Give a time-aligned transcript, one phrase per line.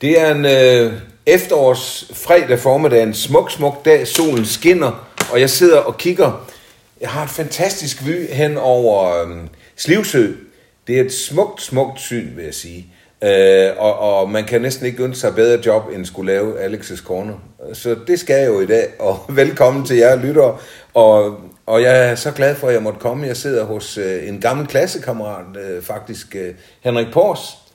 [0.00, 0.92] Det er en øh,
[1.26, 4.06] efterårs fredag formiddag, en smuk, smuk dag.
[4.06, 6.48] Solen skinner, og jeg sidder og kigger.
[7.00, 9.36] Jeg har et fantastisk vy hen over øh,
[9.76, 10.32] Slivsø.
[10.86, 12.86] Det er et smukt, smukt syn, vil jeg sige.
[13.24, 17.04] Øh, og, og man kan næsten ikke ønske sig bedre job, end skulle lave Alex's
[17.04, 17.34] Corner.
[17.72, 20.56] Så det skal jeg jo i dag, og velkommen til jer lyttere.
[20.94, 23.26] Og, og jeg er så glad for, at jeg måtte komme.
[23.26, 27.67] Jeg sidder hos øh, en gammel klassekammerat, øh, faktisk øh, Henrik Pors.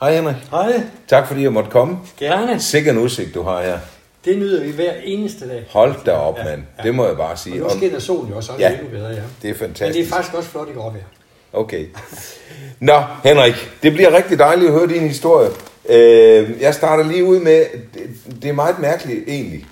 [0.00, 0.36] Hej Henrik.
[0.50, 1.98] Hej, Tak fordi jeg måtte komme.
[2.18, 2.60] gerne.
[2.60, 3.78] Sikker en udsigt, du har her.
[4.24, 5.66] Det nyder vi hver eneste dag.
[5.70, 6.62] Hold da op, Ja, mand.
[6.78, 6.82] ja.
[6.82, 7.58] Det må jeg bare Og sige.
[7.58, 8.68] nu Og skinner solen jo også, og det Ja.
[8.70, 9.14] er endnu bedre, ja.
[9.14, 10.10] det er Men det fantastisk.
[10.10, 11.00] er faktisk også flot i gråvejr.
[11.52, 11.86] Okay.
[12.80, 15.50] Nå, Henrik, det bliver rigtig dejligt at høre din historie.
[15.88, 18.02] Øh, jeg starter lige ud med, det,
[18.42, 19.66] det er meget mærkeligt egentlig.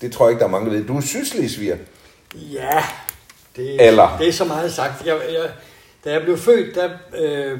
[0.00, 0.84] Det tror jeg ikke, der er mange, der ved.
[0.84, 1.76] Du er sydslesviger.
[2.34, 2.82] Ja,
[3.56, 4.16] det, Eller?
[4.20, 5.06] det er så meget sagt.
[5.06, 5.48] Jeg, jeg,
[6.04, 7.58] da jeg blev født, der øh,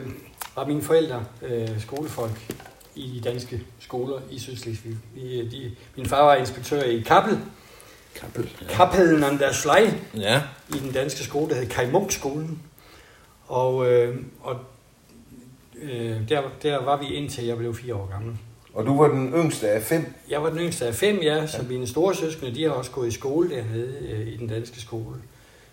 [0.57, 2.55] var mine forældre øh, skolefolk
[2.95, 4.97] i de danske skoler i Sydslesvig.
[5.17, 7.39] De, de, min far var inspektør i Kappel,
[8.15, 8.51] Kappel.
[8.69, 10.43] Kappelen an der Slej, Ja.
[10.69, 12.63] i den danske skole, der hed Kai Munk skolen.
[13.47, 14.57] Og, øh, og
[15.83, 18.37] øh, der, der var vi indtil jeg blev fire år gammel.
[18.75, 20.15] Og du var den yngste af fem.
[20.31, 23.09] Jeg var den yngste af fem, ja, så mine store søskende, de har også gået
[23.09, 25.17] i skole dernede øh, i den danske skole.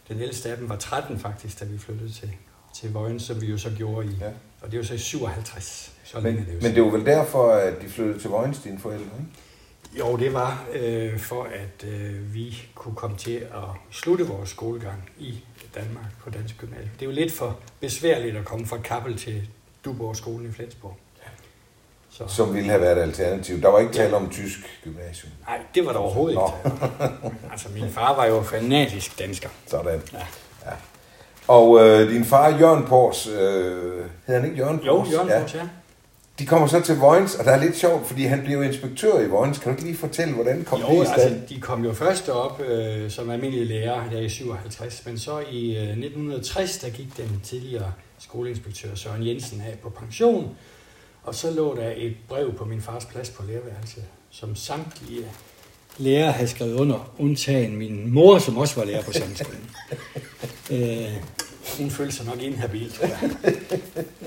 [0.09, 2.29] Den ældste af dem var 13 faktisk, da vi flyttede til,
[2.79, 4.29] til Vojens, som vi jo så gjorde i, Ja.
[4.61, 5.91] og det var så i 57.
[6.03, 8.29] Så Men, længe er det jo men det var vel derfor, at de flyttede til
[8.29, 9.99] Vojens, dine forældre, ikke?
[9.99, 15.09] Jo, det var øh, for, at øh, vi kunne komme til at slutte vores skolegang
[15.19, 15.43] i
[15.75, 16.89] Danmark på Dansk Gymnasium.
[16.99, 19.47] Det er jo lidt for besværligt at komme fra Kappel til
[19.85, 20.97] Duborg skolen i Flensborg.
[22.11, 23.61] Så, Som ville have været et alternativ.
[23.61, 25.31] Der var ikke tale om tysk gymnasium.
[25.47, 26.51] nej, det var der overhovedet Nå.
[26.65, 26.77] ikke.
[27.51, 29.49] altså, min far var jo fanatisk dansker.
[29.67, 30.01] Sådan.
[30.13, 30.27] Ja.
[31.49, 33.33] Og øh, din far, Jørgen Pors, øh,
[34.27, 35.11] hedder han ikke Jørgen Jo, Pors?
[35.11, 35.39] Jørgen ja.
[35.39, 35.45] ja.
[35.53, 35.67] ja.
[36.39, 39.27] De kommer så til Vojens, og der er lidt sjovt, fordi han blev inspektør i
[39.27, 39.57] Vojens.
[39.57, 41.21] Kan du ikke lige fortælle, hvordan kom Jo, det i stand?
[41.21, 45.39] altså, de kom jo først op øh, som almindelige lærer der i 57, men så
[45.51, 50.55] i øh, 1960, der gik den tidligere skoleinspektør Søren Jensen af på pension,
[51.23, 55.25] og så lå der et brev på min fars plads på lærerværelset, som samtlige
[55.97, 59.57] lærere havde skrevet under, undtagen min mor, som også var lærer på samme skole.
[60.71, 61.05] øh,
[61.79, 63.29] hun følte sig nok inhabil, tror jeg.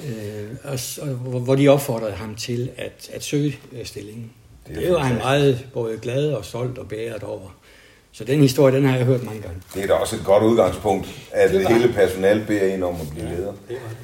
[0.08, 1.08] øh, og, og,
[1.40, 4.30] hvor- de opfordrede ham til at, at søge øh, stillingen.
[4.68, 5.24] Det Det, var han fantastisk.
[5.24, 7.56] meget både glad og stolt og bæret over.
[8.12, 9.60] Så den historie, den har jeg hørt mange gange.
[9.74, 13.10] Det er da også et godt udgangspunkt, at Det hele personalet beder en om at
[13.10, 13.52] blive leder.
[13.68, 13.94] Det var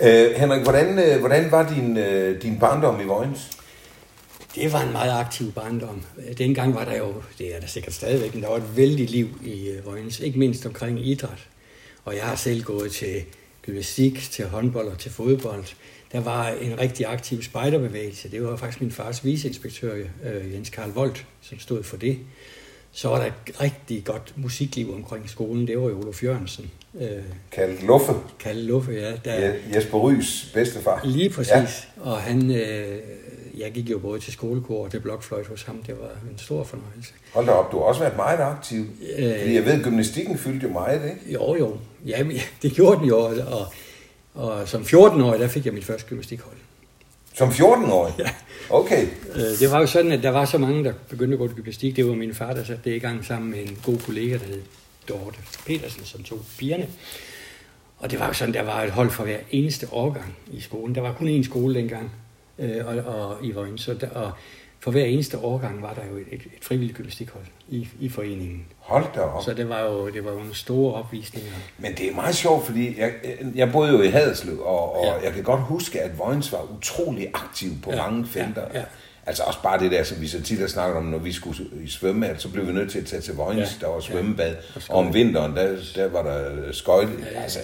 [0.00, 0.30] det.
[0.30, 3.50] Øh, Henrik, hvordan, øh, hvordan var din, øh, din barndom i Vojens?
[4.54, 6.02] Det var en meget aktiv barndom.
[6.38, 9.28] Dengang var der jo, det er der sikkert stadigvæk, men der var et vældigt liv
[9.44, 11.46] i Vojens, ikke mindst omkring idræt.
[12.04, 13.22] Og jeg har selv gået til
[13.62, 15.64] gymnastik, til håndbold og til fodbold.
[16.12, 18.30] Der var en rigtig aktiv spejderbevægelse.
[18.30, 22.18] Det var faktisk min fars viceinspektør, øh, Jens Karl Volt, som stod for det.
[22.92, 25.66] Så var der et rigtig godt musikliv omkring skolen.
[25.66, 26.70] Det var jo Olof Jørgensen,
[27.00, 27.08] øh,
[27.52, 29.12] Kaldt Luffe, Kalle Luffe, ja.
[29.24, 31.00] Der, Je- Jesper Rys bedstefar.
[31.04, 31.52] Lige præcis.
[31.52, 31.66] Ja.
[32.00, 32.98] Og han, øh,
[33.58, 35.82] jeg gik jo både til skolekor og til blokfløjt hos ham.
[35.86, 37.12] Det var en stor fornøjelse.
[37.34, 38.84] Hold da op, du har også været meget aktiv.
[39.18, 39.38] Øh.
[39.40, 41.32] Fordi jeg ved, gymnastikken fyldte jo meget, ikke?
[41.32, 41.76] Jo, jo.
[42.06, 42.24] Ja,
[42.62, 43.18] det gjorde den jo.
[43.18, 43.66] Og,
[44.34, 46.56] og som 14-årig, der fik jeg mit første gymnastikhold.
[47.34, 48.14] Som 14-årig?
[48.24, 48.30] Ja.
[48.70, 49.06] Okay.
[49.34, 51.56] Øh, Det var jo sådan, at der var så mange, der begyndte at gå til
[51.56, 51.96] gymnastik.
[51.96, 54.44] Det var min far, der satte det i gang sammen med en god kollega, der
[54.44, 54.62] hed
[55.08, 56.86] Dorte Petersen, som tog pigerne.
[57.98, 60.94] Og det var jo sådan, der var et hold for hver eneste årgang i skolen.
[60.94, 62.10] Der var kun én skole dengang
[62.58, 63.80] øh, og, og i Vojens.
[63.82, 64.32] Så der, og
[64.80, 68.66] for hver eneste årgang var der jo et, et, et frivilligt gymnastikhold i, i foreningen.
[68.78, 69.44] Hold da op.
[69.44, 71.50] Så det var jo det var jo nogle store opvisninger.
[71.78, 73.12] Men det er meget sjovt, fordi jeg,
[73.54, 75.14] jeg boede jo i Haderslev, og, og ja.
[75.14, 75.24] Ja.
[75.24, 77.96] jeg kan godt huske, at Vojens var utrolig aktiv på ja.
[77.96, 78.62] Ja, mange felter.
[78.74, 78.84] ja, ja.
[79.26, 81.56] Altså også bare det der, som vi så tit har snakket om, når vi skulle
[81.84, 83.64] i svømme, så blev vi nødt til at tage til Vojens, ja.
[83.64, 84.00] Ja, der var ja.
[84.00, 84.56] svømmebad.
[84.74, 87.12] Og Og om vinteren, der, der var der skøjte.
[87.20, 87.42] Ja, ja.
[87.42, 87.58] Altså,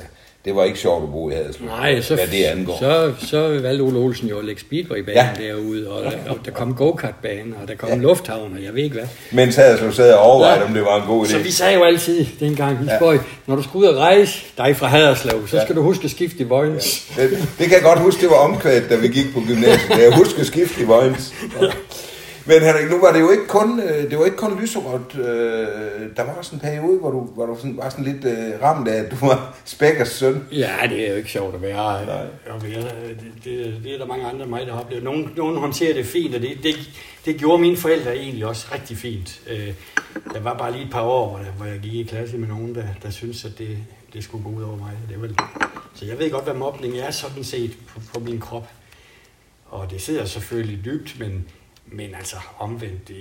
[0.44, 2.76] det var ikke sjovt at bo i Haderslev, Nej, så, hvad det angår.
[2.78, 5.28] så, så valgte Ole Olsen jo at lægge speedwaybanen Ja.
[5.40, 5.46] ja.
[5.48, 7.94] derude, og, og der kom go-kart-bane, og der kom ja.
[7.96, 9.06] lufthavn, og jeg ved ikke hvad.
[9.32, 10.60] Mens Haderslev sad og overvejede, ja.
[10.62, 10.68] Ja.
[10.68, 11.30] om det var en god idé.
[11.30, 12.92] Så vi sagde jo altid dengang, Ja.
[12.92, 12.98] ja.
[12.98, 15.64] Spøj, når du skal ud og rejse dig fra Haderslev, så Ja.
[15.64, 17.12] skal du huske at skifte i Vojens.
[17.16, 19.98] Det, det kan jeg godt huske, det var omkvædet, da vi gik på gymnasiet.
[19.98, 21.34] Jeg husker skift i Vojens.
[21.62, 21.66] Ja.
[22.48, 25.14] Men Henrik, nu var det jo ikke kun, øh, det var ikke kun lyserødt.
[25.18, 28.62] Øh, Der var også en periode, hvor du, hvor du sådan, var sådan lidt øh,
[28.62, 30.44] ramt af, at du var Spækkers søn.
[30.52, 31.76] Ja, det er jo ikke sjovt at være.
[32.06, 32.26] Nej.
[32.46, 35.04] At være det, det, det, er der mange andre end mig, der har oplevet.
[35.04, 36.74] Nogen, nogen håndterer det fint, og det, det,
[37.24, 39.40] det gjorde mine forældre egentlig også rigtig fint.
[40.34, 42.48] Der var bare lige et par år, hvor, der, hvor jeg gik i klasse med
[42.48, 43.78] nogen, der, der syntes, at det,
[44.12, 44.92] det skulle gå ud over mig.
[45.08, 45.28] Det var,
[45.94, 48.68] så jeg ved godt, hvad mobning er sådan set på, på min krop.
[49.66, 51.44] Og det sidder selvfølgelig dybt, men
[51.92, 53.18] Men altså omvendt, det,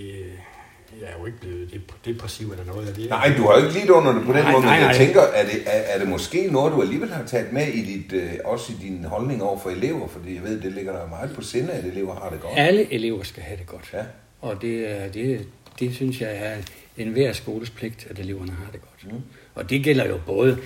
[1.02, 3.10] jeg er jo ikke blevet dep- depressiv eller noget af det.
[3.10, 4.88] Nej, du har jo ikke lidt under det på den Nej, måde, men nej, jeg
[4.88, 4.98] nej.
[5.06, 8.14] tænker, er det, er, er det måske noget, du alligevel har taget med i dit,
[8.14, 10.08] øh, også i din holdning over for elever?
[10.08, 12.54] Fordi jeg ved, det ligger der meget på sinde, at elever har det godt.
[12.58, 13.90] Alle elever skal have det godt.
[13.94, 14.04] Ja.
[14.42, 15.48] Og det, er- det,
[15.80, 16.56] det synes jeg er
[16.98, 19.14] en hver skoles pligt, at eleverne har det godt.
[19.14, 19.22] Mm.
[19.56, 20.58] Og det gælder jo både...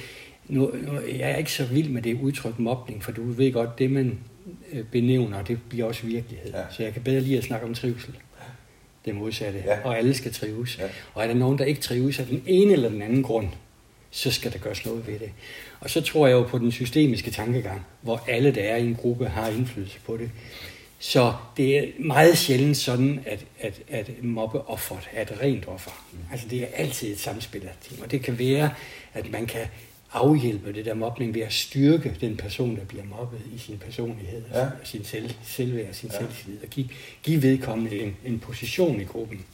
[0.48, 3.80] Nu, nu, jeg er ikke så vild med det udtryk mobning, for du ved godt,
[3.80, 4.20] det man
[4.74, 6.52] øh, benævner, det bliver også virkelighed.
[6.52, 6.62] Ja.
[6.72, 8.14] Så jeg kan bedre lide at snakke om trivsel.
[9.06, 9.64] Det modsatte.
[9.66, 9.80] Ja.
[9.84, 10.78] Og alle skal trives.
[10.78, 10.88] Ja.
[11.14, 13.48] Og er der nogen, der ikke trives af den ene eller den anden grund,
[14.12, 15.32] så skal der gøres noget ved det.
[15.80, 18.96] Og så tror jeg jo på den systemiske tankegang, hvor alle, der er i en
[18.96, 20.30] gruppe, har indflydelse på det.
[21.00, 26.06] Så det er meget sjældent sådan, at, at, at mobbeofferet er et rent offer.
[26.32, 28.04] Altså det er altid et samspil af ting.
[28.04, 28.74] Og det kan være,
[29.14, 29.62] at man kan
[30.14, 34.44] afhjælpe det der mobning ved at styrke den person, der bliver mobbet i sin personlighed,
[34.54, 34.60] Ja.
[34.64, 34.70] ja.
[34.84, 36.18] sin selv, selvværd og sin Ja.
[36.18, 36.90] selvtillid, og give,
[37.24, 39.46] give vedkommende en, en position i gruppen.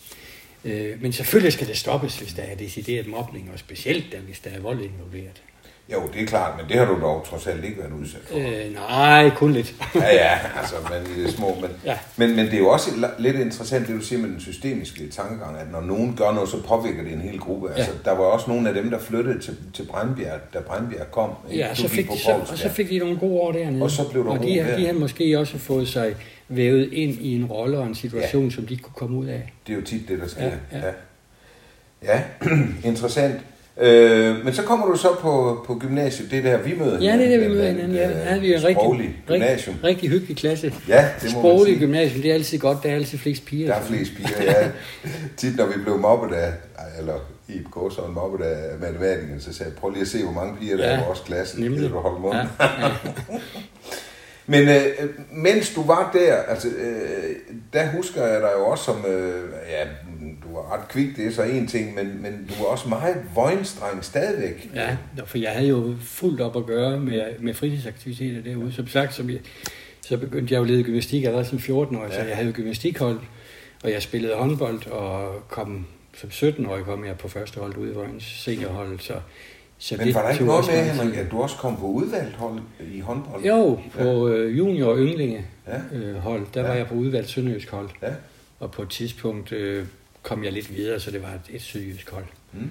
[0.65, 4.39] Øh, men selvfølgelig skal det stoppes, hvis der er decideret mobning, og specielt da, hvis
[4.39, 5.41] der er vold involveret.
[5.93, 8.37] Jo, det er klart, men det har du dog trods alt ikke været udsat for.
[8.37, 9.75] Øh, nej, kun lidt.
[9.95, 11.57] Ja, ja, altså, men i det små.
[11.61, 11.97] Men, Ja.
[12.17, 12.89] men, men det er jo også
[13.19, 16.63] lidt interessant, det du siger med den systemiske tankegang, at når nogen gør noget, så
[16.63, 17.73] påvirker det en hel gruppe.
[17.73, 21.29] Altså, der var også nogle af dem, der flyttede til, til Brandbjerg, da Brandbjerg kom.
[21.51, 23.83] Ja, så fik, på de, så, og så fik de nogle gode år dernede.
[23.83, 26.15] Og så blev der og de, de har måske også fået sig
[26.49, 28.49] vævet ind i en rolle og en situation, ja.
[28.49, 29.53] som de kunne komme ud af.
[29.67, 30.43] Det er jo tit det, der sker.
[30.43, 30.77] Ja, ja.
[30.87, 30.91] ja.
[32.13, 32.21] ja.
[32.89, 33.41] interessant.
[33.81, 37.13] Øh, men så kommer du så på, på gymnasiet, det er der, vi møder Ja,
[37.17, 37.97] det er det, vi møder den- hinanden.
[37.97, 39.75] Ja, der øh, havde vi en rigtig, gymnasium.
[39.75, 40.73] rigtig, rigtig hyggelig klasse.
[40.87, 41.79] Ja, det må man Sproglig sige.
[41.79, 43.67] gymnasium, det er altid godt, der er altid flest piger.
[43.67, 44.67] Der er flest piger, ja.
[45.37, 46.51] Tit når vi blev mobbet af,
[46.99, 47.13] eller
[47.47, 50.55] i et gåsøjne mobbet af matematikeren, så sagde jeg, prøv lige at se, hvor mange
[50.61, 51.61] piger der Ja, er i vores klasse.
[51.61, 51.79] nemlig.
[51.79, 52.47] Gider du holde munden?
[52.59, 52.89] Ja, ja.
[54.47, 57.35] Men øh, mens du var der, altså, øh,
[57.73, 59.83] der husker jeg dig jo også som, øh, ja,
[60.43, 63.17] du var ret kvik, det er så en ting, men, men du var også meget
[63.35, 64.69] vøjnstreng stadigvæk.
[64.75, 68.73] Ja, for jeg havde jo fuldt op at gøre med, med fritidsaktiviteter derude.
[68.73, 69.39] Som sagt, som jeg,
[70.01, 72.15] så begyndte jeg jo at lede gymnastik allerede som 14-årig, ja.
[72.15, 73.19] så jeg havde jo gymnastikhold,
[73.83, 75.85] og jeg spillede håndbold, og kom
[76.17, 79.13] som 17-årig kom jeg på første hold ude i Vojens seniorhold, så,
[79.79, 80.83] så Men var der ikke noget med.
[80.91, 82.59] Henrik, at du også kom på udvalgt hold
[82.93, 83.43] i håndbold?
[83.45, 85.97] Jo, på øh, junior og ynglinge Ja.
[85.97, 86.67] øh, hold, der Ja.
[86.67, 88.07] var jeg på udvalgt sønderjysk hold, Ja.
[88.59, 89.85] og på et tidspunkt øh,
[90.23, 92.25] kom jeg lidt videre, så det var et, et sydjysk hold.
[92.53, 92.69] Mm.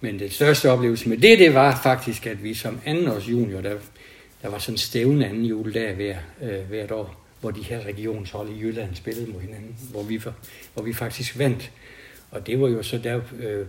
[0.00, 3.74] Men den største oplevelse med det, det var faktisk, at vi som andenårs junior, der,
[4.42, 8.48] der var sådan en stævne anden juledag hver, øh, hvert år, hvor de her regionshold
[8.50, 10.20] i Jylland spillede mod hinanden, hvor vi,
[10.74, 11.70] hvor vi faktisk vandt.
[12.30, 13.66] Og det var jo så der, øh,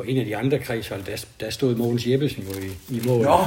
[0.00, 3.22] på en af de andre kredshold, der, der stod Mogens Jeppesen jo i, i mål.
[3.24, 3.38] Nå,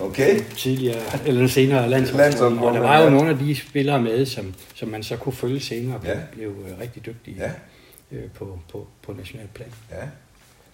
[0.00, 0.40] okay.
[0.56, 2.24] Tidligere, eller senere landsholdstræner.
[2.30, 5.32] Landshold, Og der var jo nogle af de spillere med, som, som man så kunne
[5.32, 6.18] følge senere, og blev, Ja.
[6.32, 7.50] blev øh, rigtig dygtige Ja.
[8.16, 9.68] øh, på, på, på nationalt plan.
[9.90, 9.96] Ja.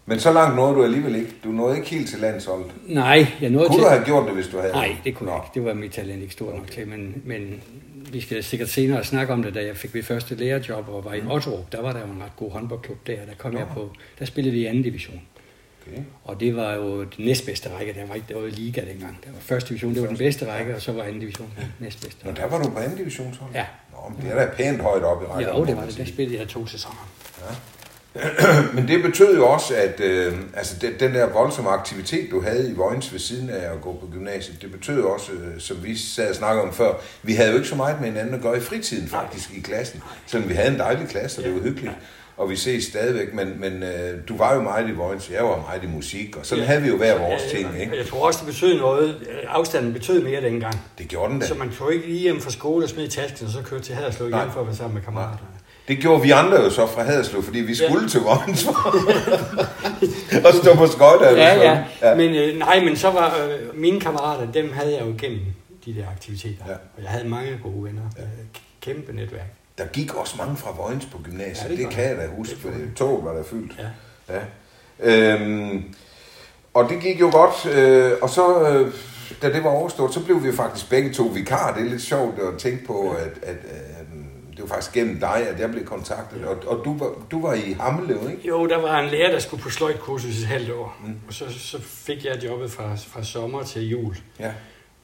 [0.08, 1.30] Men så langt nåede du alligevel ikke.
[1.44, 2.66] Du nåede ikke helt til landsholdet.
[2.86, 3.84] Nej, jeg nåede Kunne til...
[3.84, 4.72] du have gjort det, hvis du havde?
[4.72, 5.32] Nej, det kunne Nå.
[5.32, 5.54] jeg ikke.
[5.54, 6.88] Det var mit talent ikke stort nok til.
[6.88, 7.60] Men, men
[8.12, 11.14] vi skal sikkert senere snakke om det, da jeg fik mit første lærerjob og var
[11.14, 11.72] i Otterup.
[11.72, 13.14] Der var der jo en ret god håndboldklub der.
[13.14, 13.58] Der kom Nå.
[13.58, 13.90] jeg på.
[14.18, 15.22] Der spillede vi i anden division.
[15.86, 16.02] Okay.
[16.24, 17.94] Og det var jo den næstbedste række.
[17.94, 19.18] Der var ikke der var liga dengang.
[19.24, 21.72] Der var første division, det var den bedste række, og så var anden division den
[21.78, 22.26] næstbedste.
[22.26, 23.50] Nå, der var du på anden divisionshold?
[23.54, 23.66] Ja.
[23.92, 25.54] Nå, men det er da pænt højt op i rækken.
[25.54, 25.96] Ja, det var det.
[25.96, 27.08] Der spillede jeg to sæsoner.
[28.75, 32.70] Men det betød jo også, at øh, altså den, den der voldsomme aktivitet, du havde
[32.70, 35.96] i Vojens ved siden af at gå på gymnasiet, det betød også, øh, som vi
[35.99, 36.92] sad og snakkede om før,
[37.23, 40.02] vi havde jo ikke så meget med hinanden at gøre i fritiden faktisk i klassen.
[40.26, 41.92] Selvom vi havde en dejlig klasse, og det var hyggeligt.
[42.37, 45.56] Og vi ses stadigvæk, men, men øh, du var jo meget i Vojens, jeg var
[45.61, 46.68] meget i musik, og sådan Ja.
[46.68, 47.96] havde vi jo hver vores ting, ikke?
[47.96, 49.16] Jeg tror også, det betød noget.
[49.49, 50.80] Afstanden betød mere dengang.
[50.99, 51.46] Det gjorde den da.
[51.46, 53.94] Så man tog ikke lige hjem fra skole og smed tasken, og så kørte til
[53.94, 55.38] Haderslev hjem for at være sammen med kammeraterne.
[55.88, 58.66] Det gjorde vi andre jo så fra Haderslev, fordi vi skulle til Vojens
[60.47, 61.31] og stå på skøjter.
[61.31, 61.85] Ja, sådan.
[62.02, 62.14] ja.
[62.14, 65.40] Men øh, nej, men så var øh, mine kammerater, dem havde jeg jo igennem
[65.87, 66.64] de der aktiviteter.
[66.69, 66.73] Ja.
[66.73, 68.02] Og jeg havde mange gode venner.
[68.19, 68.23] Ja.
[68.81, 69.47] Kæmpe netværk.
[69.78, 72.26] Der gik også mange fra Vojens på gymnasiet, Ja, ja, det det, kan jeg da
[72.37, 73.73] huske, for toget var der fyldt.
[74.28, 74.35] Ja.
[74.35, 74.43] Ja.
[75.00, 75.95] Øhm,
[76.75, 78.93] og det gik jo godt, øh, og så, øh,
[79.43, 81.75] da det var overstået, så blev vi faktisk begge to vikar.
[81.75, 83.57] Det er lidt sjovt at tænke på, at, at
[84.66, 87.54] øh, var faktisk gennem dig, at jeg blev kontaktet, og, og du, var, du var
[87.54, 88.49] i Hammelev, ikke?
[88.49, 90.96] Jo, der var en lærer, der skulle på sløjtkursus et halvt år.
[91.04, 91.14] Mm.
[91.28, 94.16] Og så, så fik jeg jobbet fra, fra sommer til jul.
[94.40, 94.52] Ja.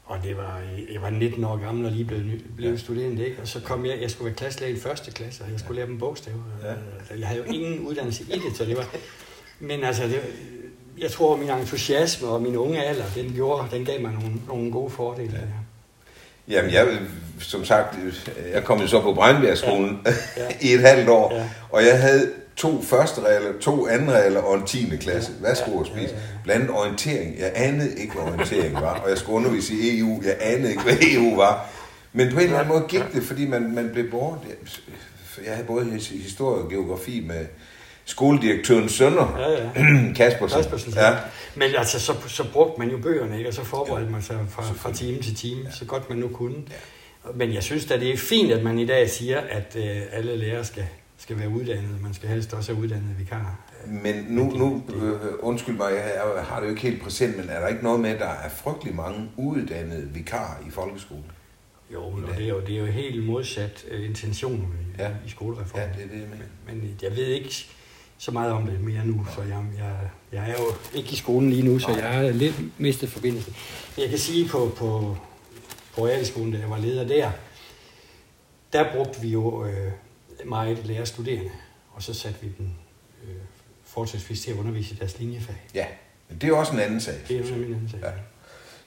[0.05, 0.61] Og det var,
[0.93, 2.79] jeg var 19 år gammel og lige blevet, ny- blevet Ja.
[2.79, 3.41] studerende, ikke?
[3.43, 5.87] Og så kom jeg, jeg skulle være klasselærer i første klasse, og jeg skulle lære
[5.87, 6.39] dem bogstaver.
[6.63, 6.69] Ja.
[6.99, 8.87] Altså, Jeg havde jo ingen uddannelse i det, så det var...
[9.61, 10.21] Men altså, det,
[10.99, 14.73] jeg tror, min entusiasme og min unge alder, den, gjorde, den gav mig nogle, nogle
[14.73, 15.33] gode fordele.
[15.33, 15.39] Ja.
[16.49, 16.57] Ja.
[16.57, 16.99] Jamen, jeg,
[17.43, 17.97] som sagt,
[18.53, 20.13] jeg kom jo så på Brøndbjergskolen ja.
[20.37, 20.49] Ja.
[20.69, 21.45] i et halvt år, Ja.
[21.71, 24.97] og jeg havde to første regler, to anden regler og en 10.
[25.01, 25.33] klasse.
[25.41, 26.15] Hvad skulle jeg spise?
[26.45, 27.39] Blandt andet orientering.
[27.39, 30.23] Jeg anede ikke, hvad orientering var, og jeg skulle undervise i EU.
[30.25, 31.67] Jeg anede ikke, hvad EU var.
[32.13, 34.39] Men på en eller anden måde gik det, fordi man, man blev bort.
[35.47, 37.47] Jeg havde både historie og geografi med
[38.05, 39.69] skoledirektørens sønner, Ja, ja.
[40.17, 40.57] Kaspersen.
[40.63, 41.11] Kaspersen, Ja.
[41.11, 41.17] ja.
[41.55, 43.51] Men altså, så, så brugte man jo bøgerne, ikke?
[43.51, 45.71] og så forberedte man sig fra, fra time til time, ja.
[45.71, 46.55] så godt man nu kunne.
[46.71, 46.75] Ja.
[47.35, 50.37] Men jeg synes da, det er fint, at man i dag siger, at øh, alle
[50.37, 50.85] lærere skal,
[51.19, 51.95] skal være uddannede.
[52.03, 53.67] Man skal helst også have uddannede vikarer.
[53.87, 57.61] Men nu, nu øh, undskyld mig, jeg, har det jo ikke helt præsent, men er
[57.61, 61.25] der ikke noget med, at der er frygtelig mange uuddannede vikarer i folkeskolen?
[61.93, 64.61] Jo, og det er jo, det er jo helt modsat øh, intentionen
[64.99, 65.09] i, Ja.
[65.27, 65.87] i skolereformen.
[65.89, 66.45] Ja, det er det, mener.
[66.67, 67.67] Men jeg ved ikke
[68.19, 69.97] så meget om det mere nu, så jeg, jeg,
[70.33, 71.99] jeg er jo ikke i skolen lige nu, så Nej.
[72.01, 73.51] jeg har lidt mistet forbindelse.
[73.97, 75.17] Men jeg kan sige på, på,
[75.95, 77.31] på realskolen, da jeg var leder der,
[78.73, 79.93] der brugte vi jo øh,
[80.45, 81.51] meget lærerstuderende,
[81.93, 82.71] og så satte vi dem
[83.25, 83.35] øh,
[83.85, 85.57] fortsætvis til at undervise i deres linjefag.
[85.75, 85.87] Ja,
[86.29, 87.15] men det er jo også en anden sag.
[87.29, 88.01] Det er jo en anden sag.
[88.03, 88.11] Ja.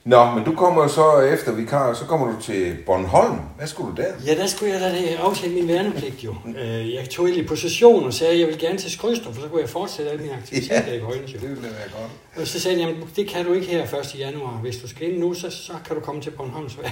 [0.05, 3.39] Nå, men du kommer så efter vikar, så kommer du til Bornholm.
[3.57, 4.13] Hvad skulle du der?
[4.25, 6.35] Ja, der skulle jeg da aftale min værnepligt jo.
[6.57, 9.47] Øh, Jeg tog egentlig position og sagde, at jeg vil gerne til Skrydstrup, for så
[9.47, 11.39] kunne jeg fortsætte alle mine aktiviteter i Vojens jo.
[11.39, 11.71] det ville være
[12.01, 12.11] godt.
[12.41, 14.15] Og så sagde jeg, jamen, det kan du ikke her 1.
[14.19, 14.51] januar.
[14.61, 16.89] Hvis du skal ind nu, så, så kan du komme til Bornholms Vær.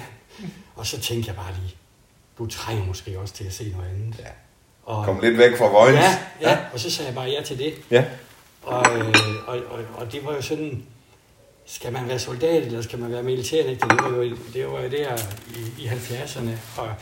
[0.76, 1.76] Og så tænkte jeg bare lige,
[2.38, 4.20] du trænger måske også til at se noget andet.
[4.20, 4.26] Ja.
[4.86, 6.00] Og, Kom lidt væk fra Vojens.
[6.00, 7.74] ja, ja, og så sagde jeg bare ja til det.
[7.92, 8.04] ja.
[8.64, 9.06] Og, øh,
[9.48, 10.84] og, og, og det var jo sådan,
[11.66, 13.88] skal man være soldat, eller skal man være militærnægter?
[13.88, 15.18] Det var jo, det var jo der
[15.56, 16.82] i, i 70'erne.
[16.82, 16.94] Og,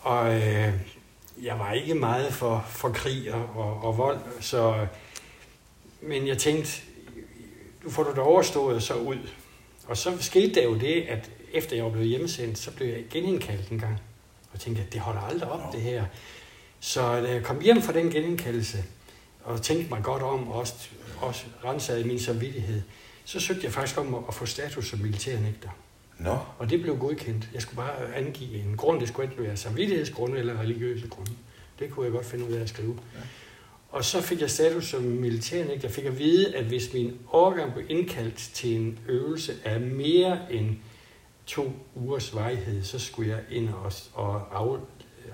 [0.00, 0.72] og øh,
[1.42, 4.86] jeg var ikke meget for, for krig og, og, og vold, så,
[6.02, 6.70] men jeg tænkte,
[7.84, 9.28] nu får du det overstået så ud.
[9.86, 13.04] Og så skete der jo det, at efter jeg var blevet hjemmesendt, så blev jeg
[13.10, 14.00] genindkaldt en gang.
[14.52, 16.04] Og tænkte, at det holder aldrig op, det her.
[16.80, 18.84] Så da jeg kom hjem fra den genindkaldelse,
[19.44, 20.74] og tænkte mig godt om, og også,
[21.20, 22.82] også rensede min samvittighed,
[23.30, 25.68] så søgte jeg faktisk om at, få status som militærnægter.
[26.18, 27.48] Nå, Og det blev godkendt.
[27.54, 29.00] Jeg skulle bare angive en grund.
[29.00, 31.32] Det skulle enten være samvittighedsgrunde eller religiøse grunde.
[31.78, 32.98] Det kunne jeg godt finde ud af at skrive.
[33.14, 33.20] Ja.
[33.88, 35.88] Og så fik jeg status som militærnægter.
[35.88, 40.52] Jeg fik at vide, at hvis min overgang blev indkaldt til en øvelse af mere
[40.52, 40.76] end
[41.46, 44.80] to ugers varighed, så skulle jeg ind og, og af,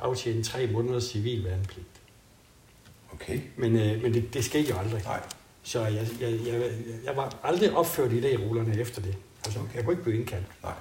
[0.00, 1.87] aftjene tre måneders civil værnepligt.
[3.12, 3.41] okay.
[3.57, 5.03] Men, øh, men det, det skete jo aldrig.
[5.03, 5.23] Nej.
[5.66, 6.70] Så jeg, jeg, jeg,
[7.04, 9.14] jeg var aldrig opført i dag-rullerne efter det.
[9.44, 10.46] Altså, jeg kunne ikke blive indkaldt.
[10.62, 10.73] Nej.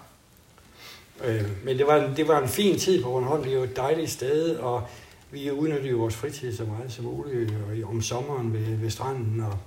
[1.24, 3.44] Øh, men det var, en, det var en fin tid på Bornholm.
[3.44, 4.84] Det er jo et dejligt sted, og
[5.32, 8.90] vi udnyttede jo vores fritid så meget som muligt og i- om sommeren ved, ved
[8.90, 9.58] stranden, og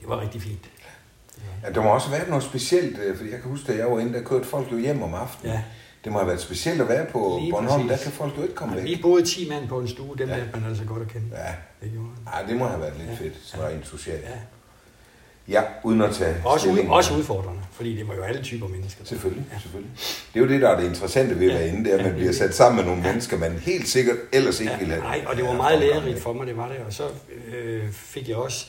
[0.00, 0.70] det var rigtig fint.
[1.64, 3.98] Ja, der må også været noget specielt, øh, fordi jeg kan huske, da jeg var
[4.00, 5.52] inde, der kørte folk jo hjem om aftenen.
[5.54, 5.62] Ja.
[6.06, 7.98] Det må have været specielt at være på Lige Bornholm, præcis.
[8.04, 8.84] der kan folk jo ikke komme væk.
[8.84, 10.34] vi boede 10 mand på en stue, dem Ja.
[10.36, 10.40] ja.
[10.52, 11.26] der man altså godt at kende.
[11.32, 12.08] Ja, Det gjorde.
[12.32, 13.24] Ej, det må have været lidt Ja.
[13.24, 14.22] fedt, så rent socialt.
[14.22, 14.28] Ja.
[15.48, 19.04] Ja, uden at tage Også, ud, også udfordrende, fordi det var jo alle typer mennesker.
[19.04, 19.58] Selvfølgelig, Ja.
[19.60, 19.92] selvfølgelig.
[20.34, 21.58] Det er jo det, der er det interessante ved at Ja.
[21.58, 22.18] være inde, det er, at man Ja.
[22.18, 25.02] bliver sat sammen med nogle mennesker, man helt sikkert ellers ikke Ja, ville have.
[25.04, 26.76] nej, og det var meget lærerigt for mig, det var det.
[26.86, 27.02] Og så
[27.56, 28.66] øh, fik jeg også...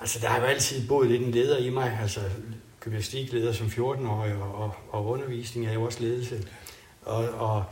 [0.00, 1.98] Altså, der har jo altid boet lidt en leder i mig.
[2.02, 2.20] Altså,
[2.84, 6.48] gymnastikleder som 14-årig, og, og, og undervisning er jo også ledelse.
[7.02, 7.64] Og, og,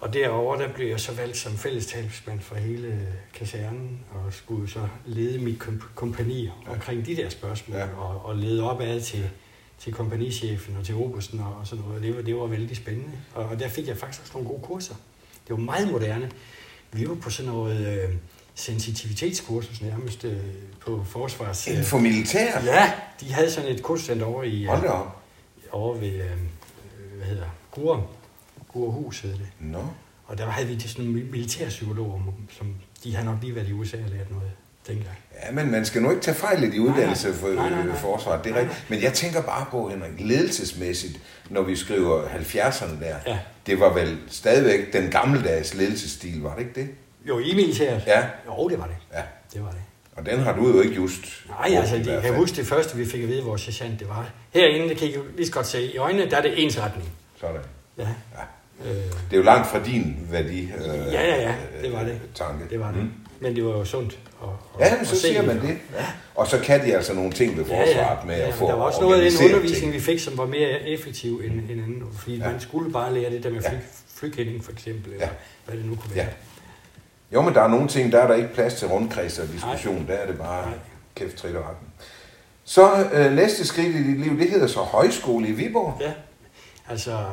[0.00, 4.88] og derover der blev jeg så valgt som fællestalsmand for hele kasernen, og skulle så
[5.06, 7.86] lede mit kom- kompani omkring de der spørgsmål, Ja.
[7.96, 9.30] og, og lede opad til,
[9.78, 12.02] til kompagnichefen og til obersten og sådan noget.
[12.02, 13.12] Det var, det var vældig spændende.
[13.34, 14.94] Og, og der fik jeg faktisk også nogle gode kurser.
[15.48, 16.30] Det var meget moderne.
[16.92, 18.14] Vi var på sådan noget øh,
[18.58, 20.36] sensitivitetskursus nærmest øh,
[20.80, 21.66] på forsvars...
[21.66, 22.60] Inden for militær?
[22.64, 24.64] Ja, de havde sådan et kurscenter over i...
[24.64, 25.22] Hold da op.
[25.72, 26.30] over ved, øh,
[27.16, 28.02] hvad hedder Gurum.
[28.72, 29.46] Gurhus hed det.
[29.60, 29.84] Nå.
[30.26, 32.20] Og der havde vi til sådan nogle militærpsykologer,
[32.58, 32.74] som
[33.04, 34.50] de har nok lige været i USA og lært noget
[34.88, 35.16] dengang.
[35.46, 37.86] Ja, men man skal nu ikke tage fejl i de uddannelse for Nej, nej, nej.
[37.88, 38.44] øh, forsvaret.
[38.44, 38.90] Det er Nej, rigtigt.
[38.90, 43.38] Men jeg tænker bare på, Henrik, ledelsesmæssigt, når vi skriver 70'erne der, Ja.
[43.66, 46.88] det var vel stadigvæk den gammeldags ledelsesstil, var det ikke det?
[47.28, 48.02] Jo, i militæret.
[48.06, 48.24] Ja.
[48.46, 48.96] Jo, det var det.
[49.14, 49.22] Ja.
[49.54, 49.80] Det var det.
[50.16, 51.44] Og den har du jo ikke just.
[51.48, 54.00] Nej, altså, det, hvert jeg kan huske det første, vi fik at vide, vores sergeant,
[54.00, 54.30] det var.
[54.54, 57.08] Herinde, det kan I lige så godt se, i øjnene, der er det ensretning.
[57.40, 57.56] Sådan.
[57.98, 58.02] Ja.
[58.02, 58.10] Ja.
[58.90, 60.60] Øh, Det er jo langt fra din værdi.
[60.62, 62.10] Øh, Ja, ja, ja, det var det.
[62.12, 62.64] øh, Tanke.
[62.70, 63.02] det var det.
[63.02, 63.10] Mm.
[63.40, 64.18] Men det var jo sundt.
[64.40, 65.68] Og, og, Ja, men så siger man det.
[65.96, 66.04] Ja.
[66.34, 68.74] Og så kan de altså nogle ting ved forsvaret med ja, at men få Der
[68.74, 69.92] var også noget af den undervisning, ting.
[69.92, 72.02] vi fik, som var mere effektiv end, end anden.
[72.18, 72.44] Fordi Ja.
[72.46, 72.50] ja.
[72.52, 73.70] man skulle bare lære det der med Ja.
[73.70, 73.76] fly,
[74.14, 75.32] flykending for eksempel, eller Ja.
[75.66, 76.26] hvad det nu kunne Ja.
[77.32, 80.06] Jo, men der er nogle ting, der er der ikke plads til rundkreds og diskussion.
[80.06, 80.78] Der er det bare Nej.
[81.14, 81.86] kæft trit og retten.
[82.64, 85.96] Så øh, næste skridt i dit liv, det hedder så højskole i Viborg.
[86.00, 86.12] Ja.
[86.88, 87.26] Altså,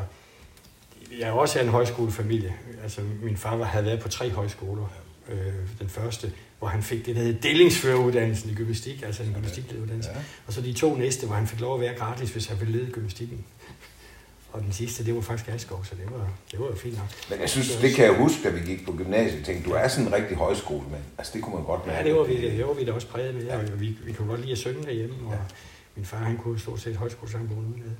[1.19, 2.53] jeg er også en højskolefamilie.
[2.83, 4.85] Altså, min far var- havde været på tre højskoler.
[5.29, 10.09] Øh, den første, hvor han fik det, der hedder delingsføreruddannelsen i gymnastik, altså en gymnastiklederuddannelse.
[10.15, 10.19] Ja.
[10.47, 12.77] Og så de to næste, hvor han fik lov at være gratis, hvis han ville
[12.79, 13.45] lede gymnastikken.
[14.55, 17.07] Og den sidste, det var faktisk Askov, så det var, det var jo fint nok.
[17.29, 19.45] Men jeg synes, det kan jeg huske, da vi gik på gymnasiet.
[19.45, 21.01] Tænkte, du er sådan en rigtig højskolemand.
[21.17, 21.99] Altså, det kunne man godt mærke.
[21.99, 23.49] Ja, det var vi, det var vi da også præget med.
[23.49, 25.37] Og vi, vi kunne godt lide at synge derhjemme, og
[25.95, 27.95] min far, han kunne stort set højskolesangbogen udenad.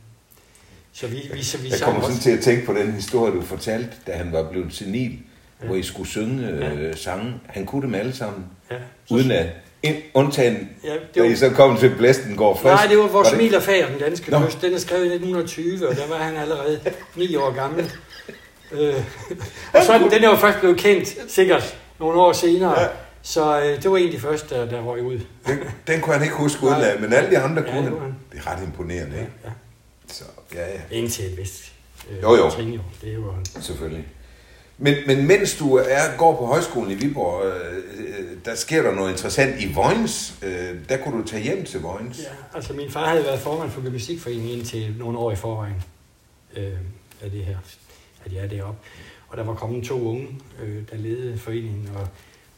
[0.93, 3.41] Så vi, vi, så vi Jeg kommer sådan til at tænke på den historie, du
[3.41, 5.19] fortalte, da han var blevet senil,
[5.61, 5.65] Ja.
[5.67, 6.73] hvor I skulle synge Ja.
[6.73, 7.33] øh, sange.
[7.47, 8.75] Han kunne dem alle sammen, Ja,
[9.11, 9.47] uden at
[10.13, 12.65] undtagen, Ja, da det I var, så kom til Blæsten går frisk.
[12.65, 14.39] nej, det var vores smil og fag den danske Nå.
[14.45, 14.61] kyst.
[14.61, 16.79] Den er skrevet i 1920, og der var han allerede
[17.15, 17.91] ni år gammel.
[18.71, 18.93] Øh,
[19.73, 22.81] og så, er den er jo først blevet kendt, sikkert, nogle år senere.
[22.81, 22.87] Ja.
[23.21, 25.19] Så øh, det var en af de første, der, der røg ud.
[25.47, 27.93] Den, den kunne han ikke huske udenad, men alle de andre Ja, kunne det han.
[27.93, 28.15] var han.
[28.31, 29.31] Det er ret imponerende, Ja, ikke?
[29.45, 29.49] ja.
[30.07, 30.23] Så,
[30.53, 31.71] ja, ja, Indtil et vist
[32.11, 32.49] øh, Jo, jo.
[32.49, 32.79] trin, jo.
[33.01, 34.05] Det jo selvfølgelig.
[34.77, 38.95] Men, men mens du er, går på højskolen i Viborg, øh, øh, der sker der
[38.95, 40.35] noget interessant i Vojens.
[40.43, 42.19] Øh, der kunne du tage hjem til Vojens.
[42.19, 45.83] Ja, altså min far havde været formand for gymnastikforeningen indtil nogle år i forvejen
[46.57, 46.73] øh,
[47.21, 47.57] af det her,
[48.25, 48.79] at jeg er deroppe.
[49.27, 50.27] Og der var kommet to unge,
[50.63, 52.07] øh, der ledede foreningen, og,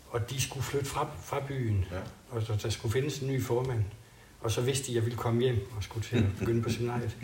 [0.09, 1.97] og de skulle flytte fra, fra byen, Ja.
[2.29, 3.83] og så der skulle findes en ny formand.
[4.41, 6.69] Og så vidste de, at jeg ville komme hjem og skulle til at begynde på
[6.69, 7.15] seminariet.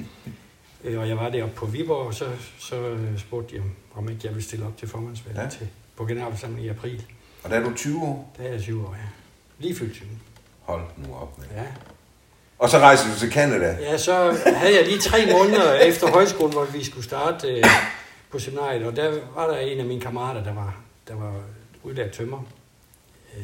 [0.83, 2.25] Øh, og jeg var deroppe på Viborg, og så,
[2.59, 3.63] så øh, spurgte de,
[3.95, 5.49] om- ikke jeg ville stille op til formandsvalget Ja.
[5.49, 7.05] til, på generalforsamlingen i april.
[7.43, 8.33] Og der er du 20 år.
[8.37, 9.07] Der er jeg 20 år, ja.
[9.59, 10.07] Lige fyldt 20.
[10.61, 11.37] Hold nu op.
[11.37, 11.45] Med.
[11.55, 11.63] Ja.
[12.59, 13.77] Og så rejser du til Canada.
[13.81, 14.13] Ja, så
[14.45, 17.63] havde jeg lige tre måneder efter højskolen, hvor vi skulle starte øh,
[18.31, 20.75] på seminariet, og der var der en af mine kammerater, der var,
[21.07, 21.33] der var
[21.83, 22.43] udlært tømmer.
[23.37, 23.43] Øh,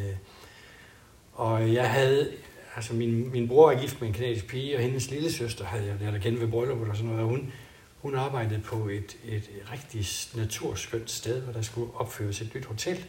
[1.34, 2.32] og jeg havde,
[2.80, 5.86] altså min, min bror er gift med en kanadisk pige, og hendes lille søster havde
[5.86, 7.54] jeg lært at kende ved brylluppet og sådan noget, og hun,
[8.02, 10.06] hun arbejdede på et, et rigtig
[10.36, 13.06] naturskønt sted, hvor der skulle opføres et nyt hotel,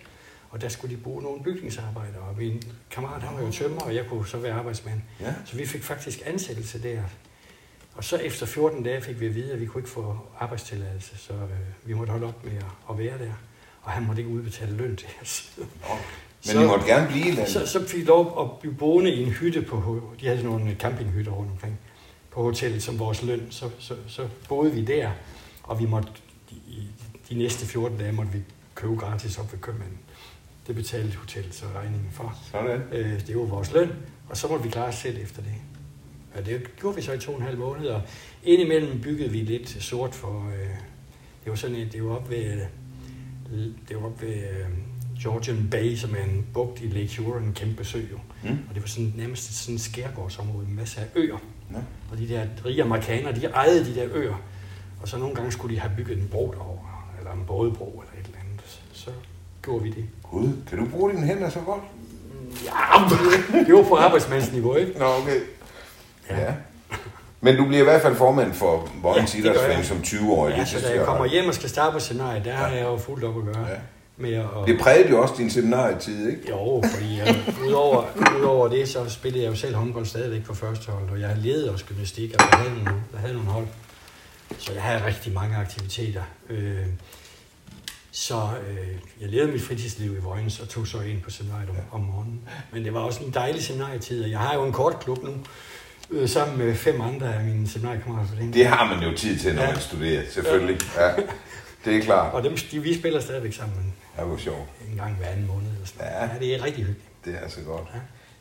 [0.50, 3.94] og der skulle de bruge nogle bygningsarbejdere, og min kammerat, han var jo tømmer, og
[3.94, 5.00] jeg kunne så være arbejdsmand.
[5.20, 5.34] Ja.
[5.44, 7.02] Så vi fik faktisk ansættelse der.
[7.94, 11.18] Og så efter 14 dage fik vi at vide, at vi kunne ikke få arbejdstilladelse,
[11.18, 13.32] så øh, vi måtte holde op med at, at være der.
[13.82, 15.58] Og han måtte ikke udbetale løn til os.
[16.46, 17.48] Men Så- I måtte gerne blive i landet.
[17.52, 20.50] Så, så fik vi lov at blive boende i en hytte på, de havde sådan
[20.58, 21.78] nogle campinghytter rundt omkring
[22.30, 23.46] på hotellet som vores løn.
[23.50, 25.10] Så, så, så boede vi der,
[25.62, 26.08] og vi måtte,
[26.50, 26.56] de,
[27.30, 28.38] de næste 14 dage måtte vi
[28.74, 29.98] købe gratis op ved købmanden.
[30.66, 32.38] Det betalte hotellet så regningen for.
[32.52, 32.82] Sådan.
[32.92, 33.92] Øh, det var vores løn,
[34.28, 35.52] og så måtte vi klare os selv efter det.
[36.34, 38.02] Og det gjorde vi så i to og en halv måned, og
[38.44, 40.46] indimellem byggede vi lidt sort for...
[40.48, 40.68] Øh,
[41.44, 42.44] det var sådan et, det var op ved,
[43.52, 44.66] øh, det var op ved øh,
[45.22, 48.18] Georgian Bay, som er en bugt i Lake Huron, en kæmpe sø jo.
[48.42, 48.58] Mm.
[48.68, 51.36] Og det var sådan nærmest sådan et skærgårdsområde med masser af øer.
[51.70, 51.78] Nå.
[52.12, 54.34] Og de der rige amerikanere, de ejede de der øer.
[55.02, 58.20] Og så nogle gange skulle de have bygget en bro derover, eller en bådebro eller
[58.20, 58.60] et eller andet.
[58.66, 59.10] Så, så
[59.62, 60.04] gjorde vi det.
[60.22, 61.82] Gud, kan du bruge dine hænder så godt?
[62.64, 63.08] Ja,
[63.66, 64.98] det var på arbejdsmandsniveau, ikke?
[64.98, 65.40] Nå, okay.
[66.30, 66.40] Ja.
[66.40, 66.54] ja.
[67.40, 70.54] Men du bliver i hvert fald formand for Vojens Ja, ja, Idrætsforening som 20-årig.
[70.56, 72.82] Ja, så da jeg kommer er- hjem og skal starte på scenariet, der har jeg
[72.82, 73.74] jo fuldt op at gøre Ja.
[74.20, 74.44] Med at...
[74.66, 76.48] Det prægede jo også din seminarietid, ikke?
[76.50, 78.04] Jo, fordi jeg, udover,
[78.38, 81.72] udover det, så spillede jeg jo selv håndbold stadigvæk på første hold, og jeg leder
[81.72, 83.66] også gymnastik, og jeg havde nogle, jeg havde nogle hold.
[84.58, 86.22] Så jeg havde rigtig mange aktiviteter.
[86.50, 86.76] Øh,
[88.12, 88.34] så
[88.70, 88.88] øh,
[89.20, 92.40] jeg levede mit fritidsliv i Vojens og tog så ind på seminariet om, om morgenen.
[92.72, 95.30] Men det var også en dejlig seminarietid, og jeg har jo en kort klub nu,
[96.10, 98.32] øh, sammen med fem andre af mine seminariekammerater.
[98.52, 99.70] Det har man jo tid til, når Ja.
[99.72, 100.78] man studerer, selvfølgelig.
[100.96, 101.10] Ja,
[101.84, 102.34] det er klart.
[102.34, 104.68] Og dem, de, vi spiller stadigvæk sammen Det var sjovt.
[104.90, 105.66] en gang hver anden måned.
[105.74, 106.06] Eller sådan.
[106.06, 106.24] Ja.
[106.24, 106.32] Ja.
[106.32, 107.24] ja, det er rigtig hyggeligt.
[107.24, 107.88] Det er så godt.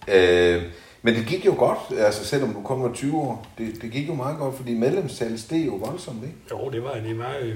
[0.08, 0.64] Øh,
[1.02, 3.48] men det gik jo godt, altså selvom du kun var 20 år.
[3.58, 6.36] Det, det gik jo meget godt, fordi medlemstallet steg jo voldsomt, ikke?
[6.52, 7.48] Jo, det var, det var øh,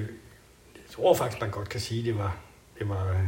[0.76, 2.38] jeg tror faktisk, man godt kan sige, det var,
[2.80, 3.28] det var øh,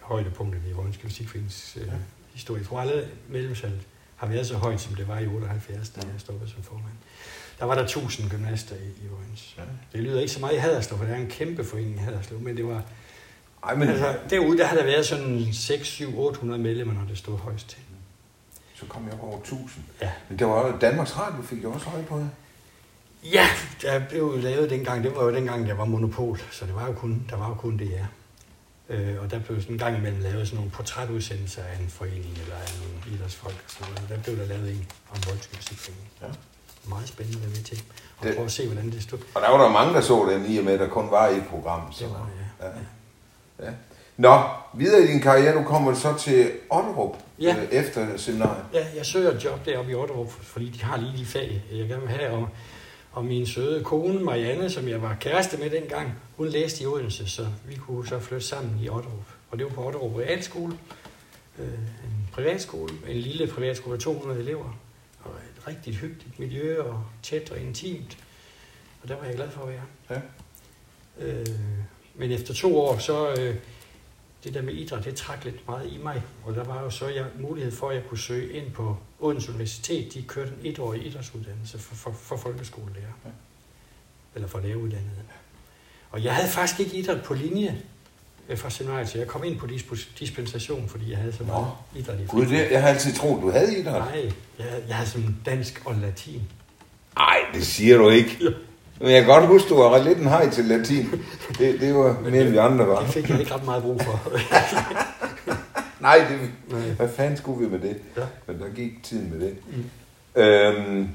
[0.00, 1.92] højdepunktet i Vojens Gymnastikforenings øh,
[2.34, 2.60] historie.
[2.60, 3.80] Jeg tror aldrig, medlemstallet
[4.16, 6.94] har været så højt, som det var i 78, da jeg stoppede som formand.
[7.58, 9.54] Der var der 1000 gymnaster i, i Vojens.
[9.58, 9.62] Ja.
[9.92, 12.40] Det lyder ikke så meget i Haderslev, for det er en kæmpe forening i Haderslev,
[12.40, 12.82] men det var,
[13.64, 17.18] Ej, men altså, derude der har der været sådan 6, 7, 800 medlemmer, når det
[17.18, 17.78] stod højst til.
[18.74, 19.68] så kom jeg op over 1000.
[20.02, 20.10] Ja.
[20.28, 22.30] Men det var jo- Danmarks Radio fik jo også høje på det.
[23.32, 23.46] Ja,
[23.82, 26.86] der blev jo lavet dengang, det var jo dengang, der var monopol, så det var
[26.86, 28.06] jo kun, der var jo kun det, ja.
[28.88, 32.38] Øh, og der blev sådan en gang imellem lavet sådan nogle portrætudsendelser af en forening
[32.42, 34.08] eller af nogle idrætsfolk og sådan noget.
[34.08, 36.08] Der blev der lavet en om Volds Musikforening.
[36.22, 36.26] Ja.
[36.88, 37.82] Meget spændende at være med til.
[38.18, 39.18] Og Det- prøve at se, hvordan det stod.
[39.34, 41.26] Og der var der mange, der så den i og med, at der kun var
[41.26, 41.92] et program.
[41.92, 42.04] Så.
[42.04, 42.66] Det var, ja.
[42.66, 42.72] Ja.
[43.66, 43.72] Ja.
[44.16, 44.40] Nå,
[44.74, 47.56] videre i din karriere, du kommer så til Otterup Ja.
[47.62, 48.64] øh, efter seminariet.
[48.74, 51.88] Ja, jeg søger et job deroppe i Otterup, fordi de har lige de fag, jeg
[51.88, 52.30] gerne vil have.
[52.32, 52.48] Og,
[53.12, 57.28] Og min søde kone, Marianne, som jeg var kæreste med dengang, hun læste i Odense,
[57.30, 59.24] så vi kunne så flytte sammen i Otterup.
[59.50, 60.72] Og det var på Otterup Realskole,
[61.58, 64.76] øh, en privatskole, en lille privatskole med 200 elever.
[65.66, 68.18] Rigtig hyggeligt miljø og tæt og intimt.
[69.02, 69.82] Og der var jeg glad for at være.
[70.10, 70.20] Ja.
[71.26, 71.46] Øh,
[72.14, 73.56] men efter to år, så øh,
[74.44, 76.22] det der med idræt, det trak lidt meget i mig.
[76.44, 79.50] Og der var jo så jeg, mulighed for, at jeg kunne søge ind på Odense
[79.50, 80.14] Universitet.
[80.14, 83.12] De kørte en etårig idrætsuddannelse for, for, for folkeskolelærer.
[83.24, 83.30] Ja.
[84.34, 85.22] Eller for læreruddannede.
[86.10, 87.82] Og jeg havde faktisk ikke idræt på linje
[88.54, 92.20] fra seminariet, så jeg kom ind på disp- dispensation, fordi jeg havde så meget idræt
[92.20, 94.02] i Gud, det, jeg har altid troet, du havde idræt.
[94.14, 96.42] Nej, jeg, jeg havde som dansk og latin.
[97.18, 98.38] Nej, det siger du ikke.
[98.40, 98.48] Ja.
[99.00, 101.10] Men jeg kan godt huske, du var lidt en hej til latin.
[101.58, 103.00] Det, det var mere end vi andre var.
[103.00, 104.20] Det fik jeg ikke ret meget brug for.
[106.00, 106.90] Nej, det, Nej.
[106.90, 107.96] hvad fanden skulle vi med det?
[108.16, 108.22] Ja.
[108.46, 109.56] Men der gik tiden med det.
[110.36, 110.42] Mm.
[110.42, 111.08] Øhm,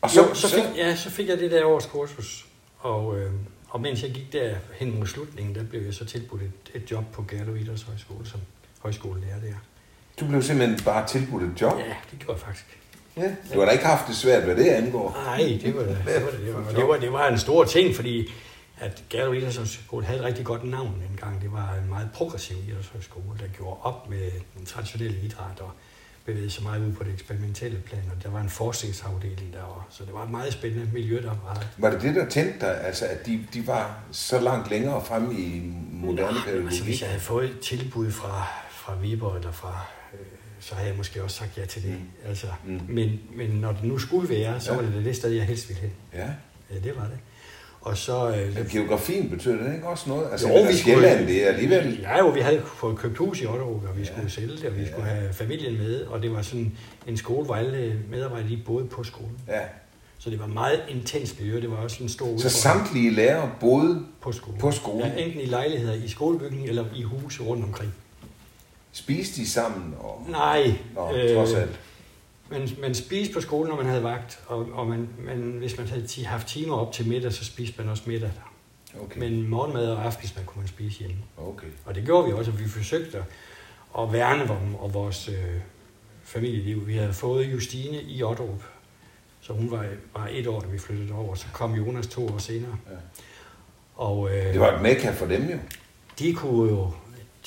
[0.00, 2.46] og Så, jo, så, fik, ja, så fik jeg det der års kursus,
[2.78, 3.30] og, øh,
[3.68, 6.90] og mens jeg gik der hen mod slutningen, der blev jeg så tilbudt et, et
[6.90, 8.40] job på Gerlev Idrætshøjskole som
[8.78, 9.54] højskolelærer der.
[10.20, 11.78] Du blev simpelthen bare tilbudt et job.
[11.78, 12.78] Ja, det gjorde jeg faktisk.
[13.16, 13.34] Ja.
[13.54, 15.12] Du har da ikke haft det svært, hvad det angår.
[15.24, 15.98] Nej, det var det.
[16.06, 18.30] Det var, det, det, var, det, var, det var en stor ting, fordi
[18.80, 21.42] at Gerlev Idrætshøjskole havde et rigtig godt navn dengang.
[21.42, 25.70] Det var en meget progressiv idrætshøjskole, der gjorde op med den traditionelle idræt og
[26.32, 28.02] bevægede sig meget ud på det eksperimentelle plan.
[28.16, 31.64] Og der var en forskningsafdeling derovre, så det var et meget spændende miljø, der var.
[31.78, 35.34] Var det det, der tændte dig, altså, at de, de var så langt længere fremme
[35.34, 35.62] i
[35.92, 36.66] moderne pædagogik?
[36.70, 40.18] Altså, hvis jeg havde fået et tilbud fra, fra Viborg eller fra, øh,
[40.60, 41.90] så havde jeg måske også sagt ja til det.
[41.92, 42.28] Mm.
[42.28, 42.80] Altså, Mm.
[42.88, 44.76] men, men når det nu skulle være, så Ja.
[44.80, 45.92] var det det sted, jeg helst ville hen.
[46.14, 46.28] Ja,
[46.70, 47.18] Ja, det var det.
[47.80, 48.28] Og så...
[48.30, 50.28] Øh, men geografien betød det ikke også noget?
[50.32, 51.98] Altså, Jo, vi skulle- det er alligevel...
[52.02, 54.06] Ja, jo, vi havde fået købt hus i Otterup, og vi Ja.
[54.12, 54.90] skulle sælge det, og vi Ja.
[54.90, 56.72] skulle have familien med, og det var sådan
[57.06, 59.38] en skole, hvor alle medarbejdere lige boede på skolen.
[59.48, 59.60] Ja.
[60.18, 63.50] Så det var meget intens miljø, det var også en stor Så udfordring samtlige lærere
[63.60, 64.60] boede på skolen.
[64.60, 65.12] på skolen.
[65.16, 67.94] Ja, enten i lejligheder i skolebygningen eller i huse rundt omkring.
[68.92, 69.94] Spiste de sammen?
[70.00, 70.26] Og...
[70.30, 71.80] Nej, Nå, trods alt.
[72.50, 75.88] Man, man spiste på skolen, når man havde vagt, og, og man, man, hvis man
[75.88, 78.52] havde haft timer op til middag, så spiste man også middag der.
[79.02, 79.20] Okay.
[79.20, 81.16] Men morgenmad og aftensmad kunne man spise hjemme.
[81.36, 81.66] okay.
[81.84, 83.24] Og det gjorde vi også, og vi forsøgte
[83.98, 85.34] at værne om, om vores øh,
[86.22, 86.86] familieliv.
[86.86, 88.62] Vi havde fået Justine i Otterup,
[89.40, 91.34] så hun var bare et år, da vi flyttede over.
[91.34, 92.76] Så kom Jonas to år senere.
[92.90, 92.96] Ja.
[93.96, 95.58] Og øh, Det var et mekka for dem jo.
[96.18, 96.92] de kunne jo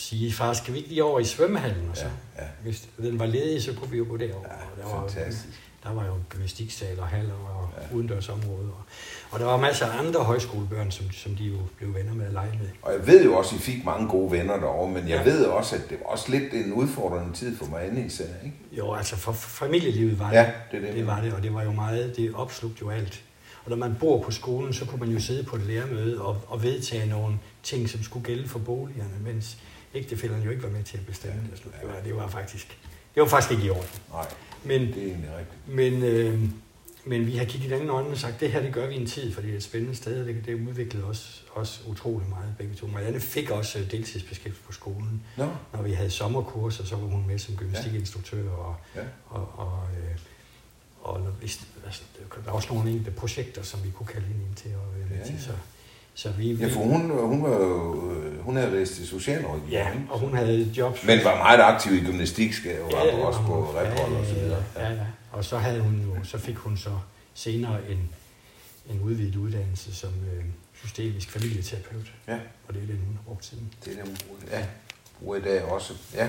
[0.02, 1.90] sige, far, skal vi ikke lige over i svømmehallen?
[1.92, 2.04] Og så,
[2.38, 2.48] Ja, ja.
[2.64, 4.46] Hvis den var ledig, så kunne vi jo gå derover.
[4.48, 5.48] Ja, og der var, fantastisk.
[5.84, 7.96] der var jo gymnastiksal og haller og Ja.
[7.96, 8.70] udendørsområder.
[8.70, 8.84] Og,
[9.32, 12.34] og der var masser af andre højskolebørn, som, som de jo blev venner med at
[12.34, 12.70] lege med.
[12.82, 15.32] Og jeg ved jo også, at I fik mange gode venner derovre, men jeg Ja.
[15.32, 18.58] ved også, at det var også lidt en udfordrende tid for mig især, ikke?
[18.72, 20.36] Jo, altså for familielivet var det.
[20.38, 20.94] Ja, det det.
[20.94, 23.22] Det var det, og det var jo meget, det opslugte jo alt.
[23.66, 26.42] Og når man bor på skolen, så kunne man jo sidde på et lærermøde og,
[26.48, 29.58] og vedtage nogle ting, som skulle gælde for boligerne, mens
[29.94, 31.52] ægtefælderne jo ikke var med til at bestemme det.
[31.52, 31.88] og sådan noget.
[31.88, 32.68] Det var, det var faktisk,
[33.16, 33.90] det var faktisk ikke i orden.
[34.12, 34.28] Nej,
[34.64, 35.76] Men, det er egentlig rigtigt.
[35.76, 36.50] men, øh,
[37.06, 39.06] men vi har kigget hinanden i øjnene og sagt, det her det gør vi en
[39.08, 42.56] tid, for det er et spændende sted, og det, det udviklede os også utrolig meget
[42.58, 42.88] begge to.
[42.88, 45.24] Marianne fik også øh, deltidsbeskæftigelse på skolen.
[45.38, 49.02] Nå, Når vi havde sommerkurser, så var hun med som gymnastikinstruktør og, ja.
[49.30, 50.18] og, og, øh,
[51.02, 51.52] og vi,
[51.86, 54.76] altså, der var også nogle enkelte projekter, som vi kunne kalde hende ind til at
[55.00, 55.34] være med Ja, til.
[55.36, 55.42] ja.
[55.42, 55.52] Så,
[56.14, 59.92] så vi, Ja, for hun, hun, var jo, øh, hun havde læst til socialrådgiver, ja,
[60.10, 60.98] og hun havde et job.
[61.06, 63.76] Men var meget aktiv i gymnastik, skal jeg jo ja, det også var på hun.
[63.76, 64.64] rephold og så videre.
[64.76, 65.06] Ja, ja, ja.
[65.32, 66.92] Og så, havde hun jo, så fik hun så
[67.34, 68.10] senere en,
[68.90, 70.44] en udvidet uddannelse som øh,
[70.74, 72.12] systemisk familieterapeut.
[72.28, 72.38] Ja.
[72.68, 73.74] Og det er den, hun har brugt siden.
[73.86, 74.60] Det er det, hun bruger.
[74.60, 74.66] Ja,
[75.20, 75.94] bruger i dag også.
[76.16, 76.28] Ja.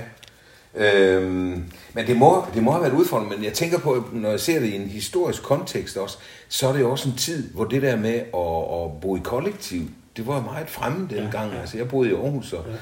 [0.74, 4.40] Øhm, men det må, det må have været udfordrende, men jeg tænker på, når jeg
[4.40, 7.64] ser det i en historisk kontekst også, så er det jo også en tid, hvor
[7.64, 9.82] det der med at, at bo i kollektiv,
[10.16, 11.50] det var meget fremme dengang.
[11.50, 11.61] Ja, ja.
[11.61, 12.74] Altså, jeg boede i Aarhus, og Ja.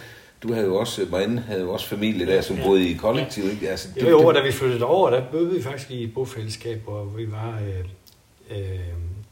[0.42, 2.62] du havde jo også, Marianne havde jo også familie der, som Ja.
[2.66, 3.44] boede i kollektiv.
[3.50, 3.70] Ikke?
[3.70, 6.14] Altså, Det var jo, og da vi flyttede over, der boede vi faktisk i et
[6.14, 8.78] bofællesskab, hvor vi var øh, øh,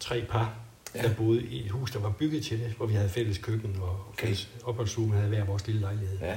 [0.00, 0.54] tre par,
[0.94, 1.02] Ja.
[1.02, 3.76] der boede i et hus, der var bygget til det, hvor vi havde fælles køkken
[3.82, 4.22] og Okay.
[4.22, 6.18] fælles opholdsstue, havde hver vores lille lejlighed.
[6.22, 6.34] Ja.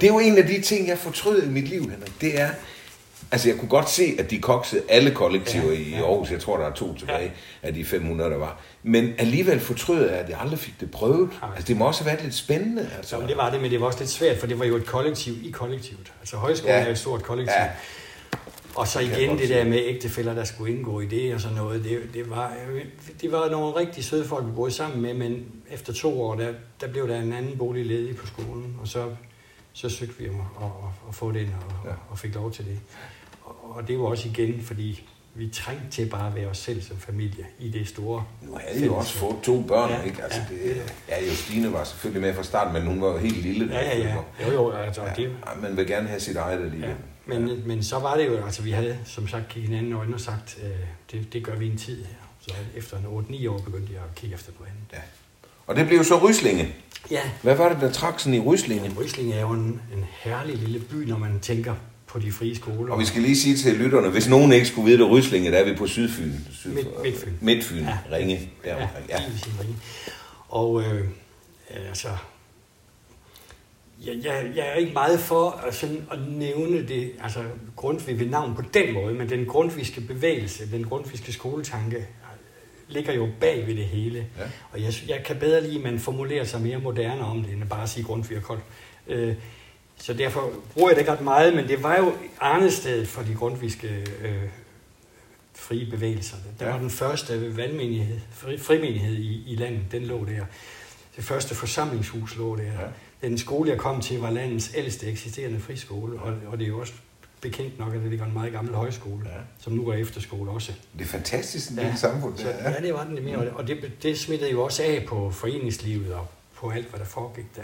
[0.00, 2.20] Det er jo en af de ting, jeg fortrød i mit liv, Henrik.
[2.20, 2.48] Det er,
[3.32, 5.96] altså jeg kunne godt se, at de koksede alle kollektiver Ja, i ja.
[5.96, 6.30] Aarhus.
[6.30, 7.32] Jeg tror, der er to tilbage
[7.62, 8.60] af de 500, der var.
[8.82, 11.30] Men alligevel fortrød jeg, at jeg aldrig fik det prøvet.
[11.42, 11.50] Nej.
[11.54, 12.90] Altså det må også have været lidt spændende.
[12.96, 13.10] Altså.
[13.10, 14.76] Så men det var det, men det var også lidt svært, for det var jo
[14.76, 16.12] et kollektiv i kollektivet.
[16.20, 16.80] Altså højskolen Ja.
[16.80, 16.86] ja.
[16.86, 17.54] er et stort kollektiv.
[17.58, 17.64] Ja.
[17.64, 17.70] Ja.
[18.74, 21.84] Og så igen det der med ægtefælder, der skulle indgå i det og sådan noget.
[21.84, 22.52] Det, det, var,
[23.22, 26.48] det var nogle rigtig søde folk, vi boede sammen med, men efter to år, der,
[26.80, 29.04] der blev der en anden bolig ledig på skolen, og så,
[29.76, 30.70] så søgte vi om at, at,
[31.08, 31.90] at få den og, Ja.
[31.90, 31.96] ja.
[32.08, 32.78] og fik lov til det.
[33.44, 36.82] Og, og det var også igen, fordi vi trængte til bare at være os selv
[36.82, 38.24] som familie i det store.
[38.42, 40.22] Nu havde I jo også fået to børn, Ja, ikke?
[40.22, 40.68] Altså, ja.
[40.68, 43.74] det, ja, Justine var selvfølgelig med fra starten, men hun var jo helt lille.
[43.74, 44.16] Ja, ja, ja.
[44.46, 45.14] Jo, jo, altså, Ja, ja.
[45.14, 46.88] det, ja, man vil gerne have sit eget alligevel.
[46.90, 46.94] ja.
[47.38, 50.16] Men, men så var det jo, altså vi havde som sagt kigget hinanden i øjnene
[50.16, 50.70] og sagt, øh,
[51.12, 52.14] det, det gør vi en tid her.
[52.40, 55.04] Så efter en 8-9 år begyndte jeg at kigge efter noget andet.
[55.66, 56.74] Og det blev så Ryslinge.
[57.10, 58.88] Ja, Hvad var det, der trak sådan i Ryslinge?
[58.88, 61.74] men Rysling er jo en, en herlig lille by, når man tænker
[62.06, 62.92] på de frie skoler.
[62.92, 65.58] Og vi skal lige sige til lytterne, hvis nogen ikke skulle vide det, Ryslinge, der
[65.58, 66.32] er vi på Sydfyn.
[66.52, 67.32] Syd Midt- Midtfyn.
[67.40, 67.98] Midtfyn, Ja.
[68.12, 68.50] Ringe.
[68.64, 69.16] Der Ja, ja.
[69.60, 69.76] Ringe.
[70.48, 71.08] Og øh,
[71.88, 72.08] altså,
[74.06, 77.40] jeg, jeg, jeg er ikke meget for at, sådan, at nævne det, altså
[77.76, 82.06] Grundtvig ved navn på den måde, men den grundviske bevægelse, den grundviske skoletanke,
[82.88, 84.26] ligger jo bag ved det hele.
[84.38, 84.42] Ja.
[84.72, 87.62] Og jeg, jeg kan bedre lide, at man formulerer sig mere moderne om det, end
[87.62, 88.60] at bare sige Grundtvig og Kold.
[89.08, 89.34] Øh,
[89.96, 93.34] så derfor bruger jeg det ikke ret meget, men det var jo arnestedet for de
[93.34, 94.42] grundviske øh,
[95.54, 96.36] frie bevægelser.
[96.60, 96.72] Der Ja.
[96.72, 100.44] var den første valgmenighed, fri, frimenighed i, i landet, den lå der.
[101.16, 102.62] Det første forsamlingshus lå der.
[102.62, 103.28] Ja.
[103.28, 106.80] Den skole, jeg kom til, var landets ældste eksisterende friskole, og, og det er jo
[106.80, 106.92] også
[107.50, 109.34] bekendt nok, at det ligger en meget gammel højskole, Ja.
[109.34, 109.40] ja.
[109.58, 110.72] som nu er efterskole også.
[110.98, 111.94] Det er fantastisk, en Ja.
[111.96, 112.36] samfund.
[112.38, 112.70] Der.
[112.70, 115.30] ja, det var den mere, og det- og det, det smittede jo også af på
[115.30, 117.62] foreningslivet og på alt, hvad der foregik der.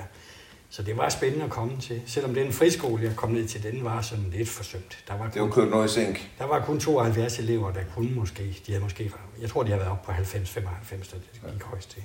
[0.71, 2.03] Så det var spændende at komme til.
[2.07, 4.99] Selvom den friskole, jeg kom ned til, den var sådan lidt forsømt.
[5.09, 6.31] Der var Det var kun, kørt noget i sænk.
[6.39, 9.77] der var kun 72 elever, der kunne måske, de havde måske, jeg tror, de har
[9.77, 12.03] været op på 90-95, da det gik højst til.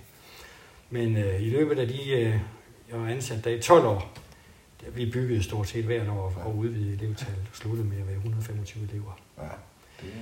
[0.90, 2.34] Men øh, i løbet af de, øh,
[2.92, 4.14] jeg var ansat der i 12 år,
[4.96, 8.84] vi byggede stort set hvert år og udvidede elevtallet og sluttede med at være 125
[8.92, 9.20] elever.
[9.38, 9.44] Ja.
[10.02, 10.14] Det,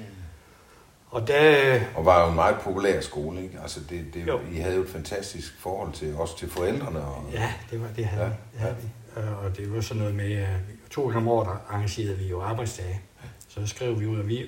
[1.10, 3.60] Og der, og var jo en meget populær skole, ikke?
[3.62, 4.39] Altså, det, det, Jo.
[4.51, 7.01] I havde jo et fantastisk forhold til, også til forældrene.
[7.01, 8.41] Og, Ja, det, var, det havde Ja, ja, vi.
[8.54, 8.75] Det havde
[9.15, 9.21] vi.
[9.21, 10.47] Øh, Og det var sådan noget med, at
[10.91, 13.01] to gange om året arrangerede vi jo arbejdsdage.
[13.49, 14.45] Så skrev vi ud, at vi,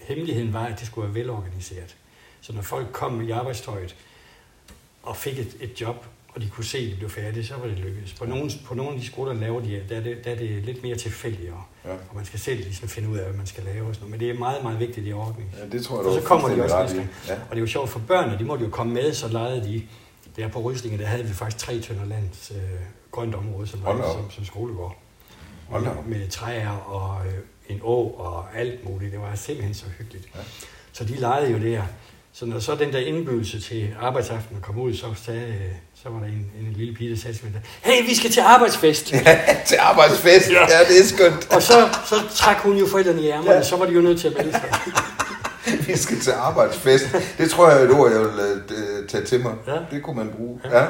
[0.00, 1.96] hemmeligheden var, at det skulle være velorganiseret.
[2.40, 3.96] Så når folk kom i arbejdstøjet
[5.02, 6.06] og fik et, et job,
[6.38, 8.12] og de kunne se, at de blev færdige, så var det lykkedes.
[8.12, 10.36] På nogle, på nogle af de skoler, der laver de, der er det, der er
[10.36, 11.92] det lidt mere tilfældigt, og, Ja.
[11.92, 13.88] og man skal selv ligesom finde ud af, hvad man skal lave.
[13.88, 14.10] Og sådan noget.
[14.10, 15.54] Men det er meget, meget vigtigt i ordning.
[15.58, 17.34] ja, det tror jeg, Og så kommer de også næste Ja.
[17.34, 19.82] Og det er jo sjovt for børnene, de måtte jo komme med, så legede de.
[20.36, 22.60] Der på Ryslinge, der havde vi faktisk tre tønder lands øh,
[23.10, 24.96] grønt område, som, var, som, som skolegård.
[25.68, 26.06] Hold op.
[26.06, 27.32] Med træer og øh,
[27.68, 29.12] en å og alt muligt.
[29.12, 30.28] Det var simpelthen så hyggeligt.
[30.34, 30.40] Ja.
[30.92, 31.82] Så de legede jo der.
[32.32, 36.18] Så når så den der indbydelse til arbejdsaften kom ud, så, sagde, øh, så var
[36.18, 39.06] der en, en lille pige, der sagde til mig, hey, vi skal til arbejdsfest.
[39.68, 40.50] til arbejdsfest.
[40.50, 40.60] Ja.
[40.60, 41.50] ja, det er skønt.
[41.50, 43.56] og så, så trak hun jo forældrene i ærmerne, Ja.
[43.56, 43.62] ja.
[43.62, 44.62] så var de jo nødt til at melde sig.
[45.86, 47.04] Vi skal til arbejdsfest.
[47.38, 48.28] Det tror jeg er et ord, jeg vil
[48.70, 49.54] øh, tage til mig.
[49.66, 49.72] Ja.
[49.90, 50.60] Det kunne man bruge.
[50.64, 50.78] Ja.
[50.78, 50.86] Ja.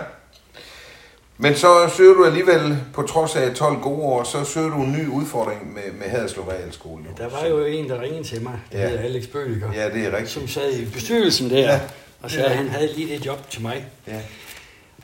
[1.39, 4.93] Men så søger du alligevel, på trods af 12 gode år, så søger du en
[4.93, 7.05] ny udfordring med, med Haderslev Realskole.
[7.19, 8.85] Der var jo en, der ringede til mig, der Ja.
[8.85, 8.91] ja.
[8.91, 9.73] hedder Alex Bøliger.
[9.75, 10.31] Ja, det er rigtigt.
[10.31, 11.73] som sad i bestyrelsen der, Ja.
[11.73, 11.81] ja.
[12.23, 13.85] og sagde, at han havde lige det job til mig.
[14.07, 14.13] Ja.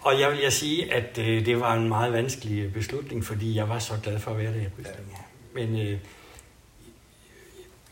[0.04, 3.68] Og jeg vil jeg sige, at øh, det var en meget vanskelig beslutning, fordi jeg
[3.68, 5.16] var så glad for at være der i Ryslinge.
[5.54, 5.98] Men øh,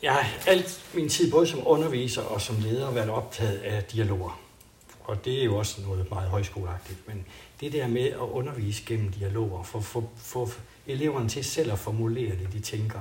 [0.03, 4.41] jeg har alt min tid, både som underviser og som leder, været optaget af dialoger.
[5.05, 7.09] Og det er jo også noget meget højskoleagtigt.
[7.09, 7.25] Men
[7.61, 10.51] det der med at undervise gennem dialoger, for at få, få
[10.87, 13.01] eleverne til selv at formulere det, de tænker,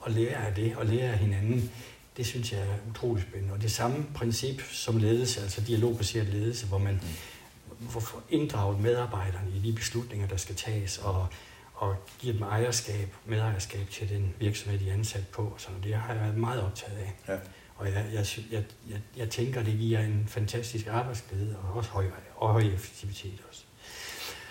[0.00, 1.70] og lære af det, og lære af hinanden,
[2.16, 3.54] det synes jeg er utrolig spændende.
[3.54, 7.39] Og det samme princip som ledelse, altså dialogbaseret ledelse, hvor man hvor
[7.88, 11.26] får inddraget medarbejderne i de beslutninger, der skal tages, og,
[11.74, 15.54] og giver dem ejerskab, medejerskab til den virksomhed, de er ansat på.
[15.58, 17.12] Så det har jeg været meget optaget af.
[17.32, 17.38] Ja.
[17.76, 22.04] Og jeg, jeg, jeg, jeg, jeg tænker, det giver en fantastisk arbejdsglæde, og også høj,
[22.36, 23.60] og høj effektivitet også.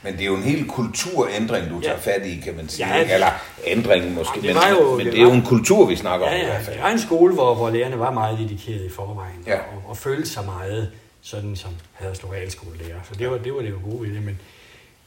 [0.03, 2.17] Men det er jo en hel kulturændring, du tager Ja.
[2.17, 2.93] fat i, kan man sige.
[2.95, 3.31] Ja, det- Eller
[3.65, 6.25] ændringen måske, det men, var jo- men det det er jo en kultur, vi snakker
[6.27, 6.75] om Ja, i hvert ja, fald.
[6.75, 9.59] det var en skole, hvor, hvor lærerne var meget dedikerede i forvejen, Ja.
[9.59, 12.99] og, og følte sig meget sådan, som havde realskolelærer.
[13.03, 14.39] Så det var, det var det jo gode ved det, men,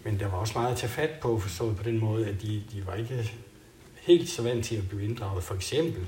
[0.05, 2.63] men der var også meget at tage fat på, forstået på den måde, at de,
[2.73, 3.31] de var ikke
[4.03, 5.45] helt så vant til at blive inddraget.
[5.45, 6.07] For eksempel,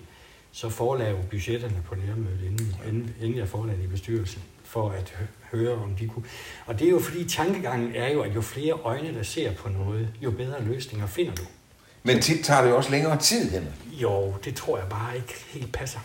[0.53, 5.15] så forelagde jo budgetterne på lærermødet, inden, inden, inden jeg forelagde i bestyrelsen, for at
[5.19, 6.25] hø- høre, om de kunne.
[6.67, 9.69] Og det er jo fordi, tankegangen er jo, at jo flere øjne, der ser på
[9.69, 11.43] noget, jo bedre løsninger finder du.
[12.03, 13.73] Men tit tager det jo også længere tid, Henrik.
[14.03, 15.99] Jo, det tror jeg bare ikke helt passer.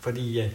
[0.00, 0.50] Fordi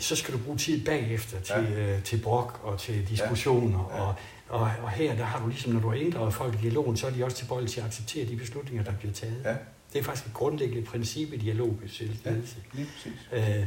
[0.00, 1.94] så skal du bruge tid bagefter til, ja.
[1.94, 3.90] øh, til brok og til diskussioner.
[3.90, 3.96] Ja.
[3.96, 4.02] Ja.
[4.02, 4.14] Og,
[4.48, 7.06] og, og her, der har du ligesom, når du har inddraget folk i dialogen, så
[7.06, 9.42] er de også tilbøjelige til at acceptere de beslutninger, der bliver taget.
[9.44, 9.54] Ja.
[9.92, 12.30] Det er faktisk et grundlæggende princip i dialogbaseret Ja.
[12.72, 13.12] Lige præcis.
[13.32, 13.64] Øh,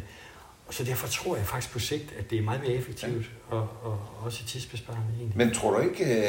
[0.68, 3.56] og så derfor tror jeg faktisk på sigt, at det er meget mere effektivt ja.
[3.56, 5.38] og, og også tidsbesparende egentlig.
[5.38, 6.24] Men tror du ikke, øh,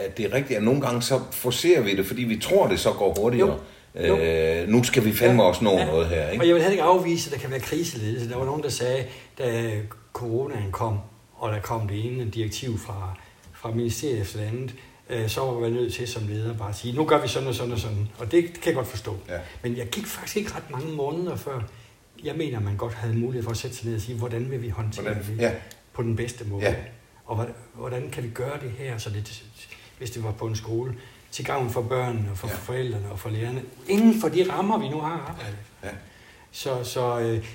[0.00, 2.80] at det er rigtigt, at nogle gange så forser vi det, fordi vi tror, det
[2.80, 3.48] så går hurtigere?
[3.48, 3.58] Jo.
[3.94, 5.84] Øh, nu skal vi fandme ja, også nå ja.
[5.84, 6.42] noget her, ikke?
[6.42, 8.30] Og jeg vil heller ikke afvise, at der kan være kriseledelse.
[8.30, 9.04] Der var nogen, der sagde,
[9.38, 9.72] da
[10.12, 10.98] coronaen kom,
[11.34, 13.16] og der kom det ene direktiv fra,
[13.52, 14.74] fra ministeriet efter det andet,
[15.10, 17.48] øh, så var man nødt til som leder bare at sige, nu gør vi sådan
[17.48, 18.08] og sådan og sådan.
[18.18, 19.16] Og det kan jeg godt forstå.
[19.28, 19.38] Ja.
[19.62, 21.60] Men jeg gik faktisk ikke ret mange måneder før,
[22.24, 24.62] jeg mener, man godt havde mulighed for at sætte sig ned og sige, hvordan vil
[24.62, 25.52] vi håndtere hvordan, det ja.
[25.92, 26.64] på den bedste måde?
[26.64, 26.74] Ja.
[27.26, 29.44] Og hvordan kan vi gøre det her, så det,
[29.98, 30.94] hvis det var på en skole,
[31.34, 32.54] til gavn for børnene og for ja.
[32.54, 35.58] forældrene og for lærerne, inden for de rammer, vi nu har arbejdet.
[35.84, 35.88] Ja.
[36.52, 37.46] Så, så øh,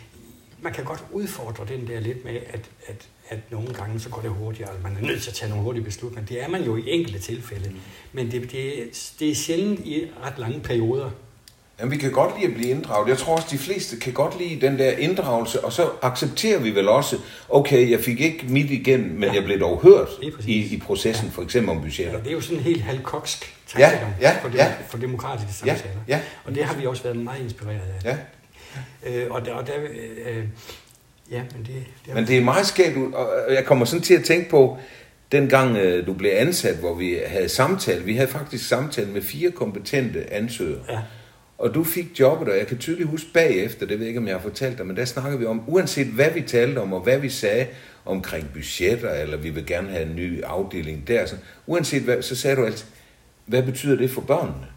[0.62, 4.22] man kan godt udfordre den der lidt med, at, at, at nogle gange så går
[4.22, 6.28] det hurtigere, man er nødt til at tage nogle hurtige beslutninger.
[6.28, 7.76] Det er man jo i enkelte tilfælde, mm.
[8.14, 11.10] men det, det, det er sjældent i ret lange perioder.
[11.80, 13.10] Jamen, vi kan godt lide at blive inddraget.
[13.10, 16.76] Jeg tror også, de fleste kan godt lide den der inddragelse, og så accepterer vi
[16.76, 17.18] vel også,
[17.50, 19.34] okay, jeg fik ikke mit igennem, men ja.
[19.34, 20.10] jeg blev dog hørt
[20.48, 21.32] i, i processen, ja.
[21.32, 22.14] for eksempel om budgetter.
[22.14, 24.74] Ja, det er jo sådan en helt halvkoksk ja, ja, for, dem, ja.
[24.88, 25.80] for demokratiske samtaler.
[26.08, 26.22] Ja, ja.
[26.46, 28.06] Og det har vi også været meget inspireret af.
[28.06, 28.18] Ja.
[29.06, 29.74] Øh, og der, og der
[30.26, 30.44] øh,
[31.32, 32.14] ja, men det, det.
[32.14, 34.78] Men det er meget skægt, og jeg kommer sådan til at tænke på,
[35.32, 39.52] dengang øh, du blev ansat, hvor vi havde samtale, vi havde faktisk samtale med fire
[39.52, 40.84] kompetente ansøgere.
[40.90, 41.00] Ja
[41.60, 44.28] og du fik jobbet, og jeg kan tydeligt huske bagefter, det ved jeg ikke, om
[44.28, 47.02] jeg har fortalt dig, men der snakker vi om, uanset hvad vi talte om, og
[47.02, 47.68] hvad vi sagde
[48.06, 51.36] omkring budgetter, eller vi vil gerne have en ny afdeling der, så,
[51.68, 52.88] uanset hvad, så sagde du altid,
[53.50, 54.68] hvad betyder det for børnene?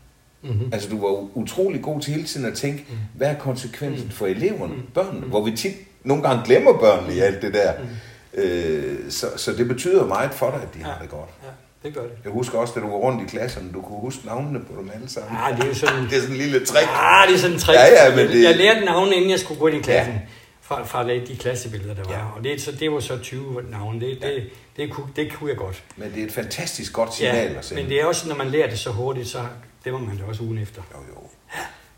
[0.42, 0.70] Mm-hmm.
[0.72, 2.96] Altså du var utrolig god til hele tiden at tænke, mm.
[3.14, 4.82] hvad er konsekvensen for eleverne, mm.
[4.94, 5.30] børnene, mm.
[5.30, 7.72] hvor vi tit nogle gange glemmer børnene i alt det der.
[7.78, 8.40] Mm.
[8.40, 10.84] Øh, så, så det betyder meget for dig, at de ja.
[10.84, 11.30] har det godt.
[11.42, 11.48] Ja
[11.82, 12.16] det gør det.
[12.24, 14.90] Jeg husker også, da du var rundt i klasserne, du kunne huske navnene på dem
[14.94, 15.36] alle sammen.
[15.36, 16.04] Ja, det er jo sådan...
[16.04, 16.88] det er sådan en lille trick.
[17.02, 17.78] Ja, det er sådan en trick.
[17.78, 18.42] Ja, ja, men det...
[18.42, 20.14] Jeg lærte navnene, inden jeg skulle gå ind i klassen.
[20.14, 20.20] Ja.
[20.76, 22.12] Fra, fra de klassebilleder, der var.
[22.12, 22.24] Ja.
[22.36, 24.00] Og det, så, det var så 20 navne.
[24.00, 24.28] Det, ja.
[24.28, 25.84] det, det, kunne, det kunne jeg godt.
[25.96, 27.82] Men det er et fantastisk godt signal ja, at sende.
[27.82, 29.38] men det er også, når man lærer det så hurtigt, så
[29.84, 30.82] det må man det også ugen efter.
[30.94, 31.28] Jo, jo.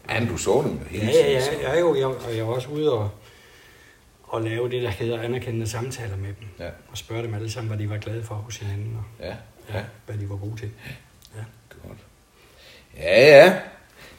[0.09, 1.27] Ja, men du så dem jo hele tiden.
[1.27, 3.11] Ja, ja, ja, jo, jeg, og jeg var også ude og,
[4.23, 6.49] og lave det, der hedder anerkendende samtaler med dem.
[6.59, 6.69] Ja.
[6.91, 8.97] Og spørge dem alle sammen, hvad de var glade for hos hinanden.
[8.97, 9.35] Og, ja
[9.73, 9.83] ja.
[10.07, 10.71] hvad de var gode til.
[11.37, 11.45] Ja.
[11.89, 11.99] Godt.
[12.97, 13.59] Ja, ja.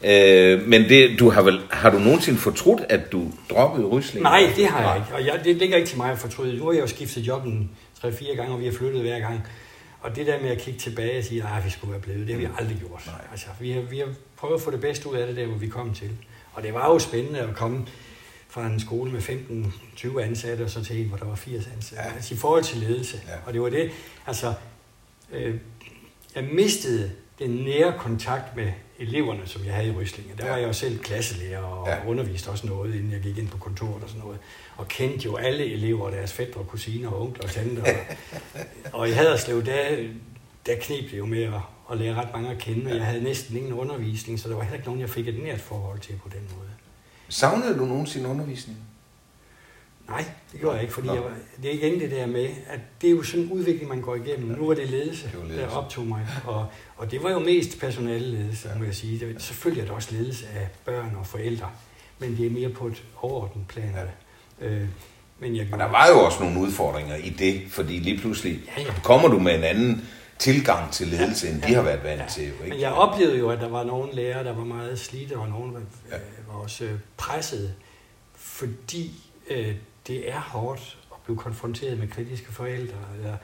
[0.05, 4.23] Øh, men det, du har, vel, har du nogensinde fortrudt, at du droppede Rysling?
[4.23, 5.15] Nej, det har jeg ikke.
[5.15, 6.57] Og jeg, det ligger ikke til mig at fortryde.
[6.57, 7.71] Nu har jeg jo skiftet jobben
[8.05, 9.43] 3-4 gange, og vi har flyttet hver gang.
[10.01, 12.35] Og det der med at kigge tilbage og sige, at vi skulle være blevet, det
[12.35, 12.53] har vi mm.
[12.59, 13.03] aldrig gjort.
[13.05, 13.15] Nej.
[13.31, 15.57] Altså, vi, har, vi har prøvet at få det bedste ud af det der, hvor
[15.57, 16.09] vi kom til.
[16.53, 17.85] Og det var jo spændende at komme
[18.49, 22.03] fra en skole med 15-20 ansatte, og så til en, hvor der var 80 ansatte.
[22.07, 22.15] Ja.
[22.15, 23.21] Altså i forhold til ledelse.
[23.27, 23.33] Ja.
[23.45, 23.91] Og det var det,
[24.27, 24.53] altså
[25.31, 25.55] øh,
[26.35, 30.33] jeg mistede den nære kontakt med eleverne, som jeg havde i Ryslinge.
[30.37, 32.09] Der var jeg jo selv klasselærer og ja.
[32.09, 34.39] underviste også noget, inden jeg gik ind på kontoret og sådan noget.
[34.77, 37.83] Og kendte jo alle elever, deres fædre, kusiner og onkler og tanter.
[37.83, 38.59] Og,
[38.99, 40.07] og i Haderslev, der,
[40.65, 41.53] der knep det jo med at,
[41.91, 44.63] at lære ret mange at kende, og jeg havde næsten ingen undervisning, så der var
[44.63, 46.69] heller ikke nogen, jeg fik et nært forhold til på den måde.
[47.29, 48.77] Savnede du nogensinde undervisning?
[50.09, 52.79] Nej, det gjorde jeg ikke, fordi jeg var, det er igen det der med, at
[53.01, 54.57] det er jo sådan en udvikling, man går igennem.
[54.57, 55.65] Nu var det ledelse, det var ledelse.
[55.65, 56.65] der optog mig, og,
[56.97, 58.77] og det var jo mest personalledelse, ja.
[58.77, 59.19] må jeg sige.
[59.19, 61.69] Det, selvfølgelig er det også ledelse af børn og forældre,
[62.19, 63.93] men det er mere på et overordnet plan.
[64.61, 64.67] Ja.
[64.67, 64.87] Øh,
[65.39, 68.81] men jeg og der var jo også nogle udfordringer i det, fordi lige pludselig ja,
[68.81, 68.93] ja.
[69.03, 70.07] kommer du med en anden
[70.39, 72.27] tilgang til ledelse, ja, end de ja, har været vant ja.
[72.27, 72.43] til.
[72.43, 72.69] Ikke?
[72.69, 75.73] Men jeg oplevede jo, at der var nogle lærere, der var meget slidte, og nogle
[75.73, 76.17] var, ja.
[76.47, 77.73] var også presset,
[78.35, 79.11] fordi
[79.49, 79.75] øh,
[80.07, 83.37] det er hårdt at blive konfronteret med kritiske forældre, eller,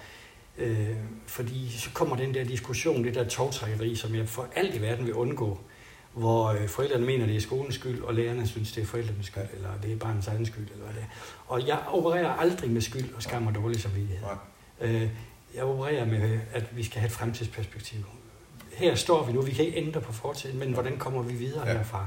[0.57, 0.95] øh,
[1.27, 5.05] fordi så kommer den der diskussion, det der togtrækkeri, som jeg for alt i verden
[5.05, 5.59] vil undgå,
[6.13, 9.43] hvor øh, forældrene mener, det er skolens skyld, og lærerne synes, det er forældrenes skyld,
[9.53, 11.07] eller det er barnets egen skyld, eller hvad det er.
[11.47, 14.27] Og jeg opererer aldrig med skyld og skam og dårlig samvittighed.
[14.81, 15.09] Øh,
[15.55, 17.99] jeg opererer med, at vi skal have et fremtidsperspektiv.
[18.73, 21.67] Her står vi nu, vi kan ikke ændre på fortiden, men hvordan kommer vi videre
[21.67, 21.73] ja.
[21.73, 22.05] herfra?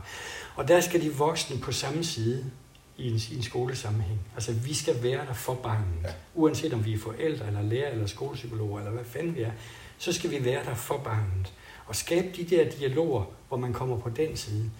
[0.56, 2.50] Og der skal de voksne på samme side
[2.96, 4.20] i en, i en skolesammenhæng.
[4.34, 6.02] Altså, vi skal være der for barnet.
[6.04, 6.08] Ja.
[6.34, 9.50] Uanset om vi er forældre, eller lærer, eller skolepsykologer, eller hvad fanden vi er,
[9.98, 11.52] så skal vi være der for barnet.
[11.86, 14.70] Og skabe de der dialoger, hvor man kommer på den side.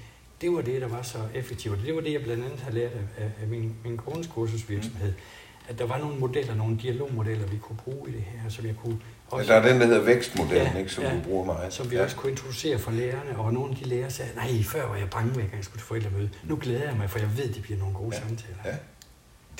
[0.40, 1.78] Det var det, der var så effektivt.
[1.86, 5.10] Det var det, jeg blandt andet har lært af, af min, min kones kursusvirksomhed.
[5.10, 5.18] Mm.
[5.68, 8.74] At der var nogle modeller, nogle dialogmodeller, vi kunne bruge i det her, som jeg
[8.84, 8.98] kunne
[9.30, 11.72] også, der er den, der hedder vækstmodellen, ja, ikke, som ja, du bruger meget.
[11.72, 12.02] Som vi ja.
[12.02, 15.10] også kunne introducere for lærerne, og nogle af de lærere sagde, nej, før var jeg
[15.10, 16.30] bange ved, at jeg skulle til forældremøde.
[16.44, 18.56] Nu glæder jeg mig, for jeg ved, at det bliver nogle gode ja, samtaler.
[18.64, 18.70] Ja.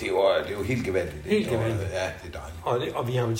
[0.01, 1.25] Det er, jo, det er jo helt gevaldigt.
[1.25, 1.81] Helt gevaldigt.
[1.81, 2.61] Ja, det er dejligt.
[2.63, 3.37] Og, det, og vi har jo, øh,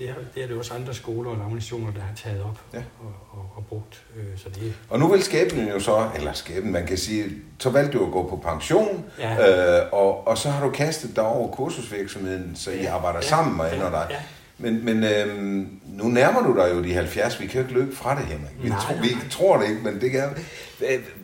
[0.00, 2.78] det, er, det er det også andre skoler og lavnationer, der har taget op ja.
[2.78, 4.02] og, og, og, brugt.
[4.16, 4.74] Øh, så det...
[4.88, 7.24] Og nu vil skæbnen jo så, eller skæbnen, man kan sige,
[7.58, 9.80] så valgte du at gå på pension, ja.
[9.80, 13.28] øh, og, og så har du kastet dig over kursusvirksomheden, så I arbejder ja.
[13.28, 13.92] sammen og ender ja.
[13.92, 14.06] dig.
[14.10, 14.16] Ja.
[14.58, 17.40] Men, men øhm, nu nærmer du dig jo de 70.
[17.40, 18.62] Vi kan jo ikke løbe fra det, Henrik.
[18.62, 19.02] Vi, nej, tro, nej.
[19.02, 20.22] vi tror det ikke, men det kan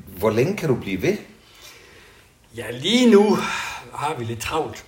[0.06, 1.16] Hvor længe kan du blive ved?
[2.56, 3.38] Ja, lige nu
[3.96, 4.84] har vi lidt travlt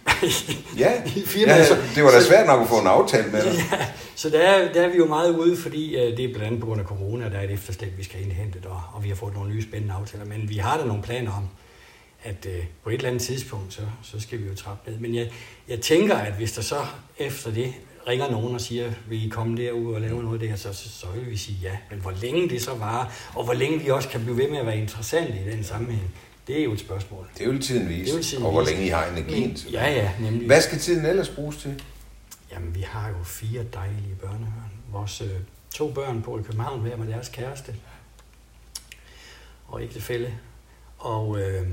[0.78, 1.58] Ja, i firmaet.
[1.58, 3.52] ja så- det var da svært nok at få en aftale med dig.
[3.72, 6.46] Ja, så der er, der er vi jo meget ude, fordi øh, det er blandt
[6.46, 9.08] andet på grund af corona, der er et efterslæb, vi skal indhente, og, og vi
[9.08, 10.24] har fået nogle nye spændende aftaler.
[10.24, 11.44] Men vi har da nogle planer om,
[12.24, 14.98] at øh, på et eller andet tidspunkt, så, så skal vi jo trappe ned.
[14.98, 15.30] Men jeg,
[15.68, 16.76] jeg tænker, at hvis der så
[17.18, 17.72] efter det
[18.08, 21.06] ringer nogen og siger, vil I komme derud og lave noget der, så, så, så
[21.14, 21.70] vil vi sige ja.
[21.90, 23.04] Men hvor længe det så varer,
[23.34, 26.14] og hvor længe vi også kan blive ved med at være interessante i den sammenhæng,
[26.48, 27.26] det er jo et spørgsmål.
[27.38, 29.72] Det vil tiden vise, Det vil tiden og hvor længe I har energien til.
[29.72, 30.46] Ja, ja, nemlig.
[30.46, 31.82] Hvad skal tiden ellers bruges til?
[32.52, 34.72] Jamen, vi har jo fire dejlige børnehørn.
[34.92, 35.28] Vores øh,
[35.74, 37.74] to børn bor i København hver med deres kæreste
[39.68, 40.34] og ægtefælle.
[40.98, 41.68] Og øh,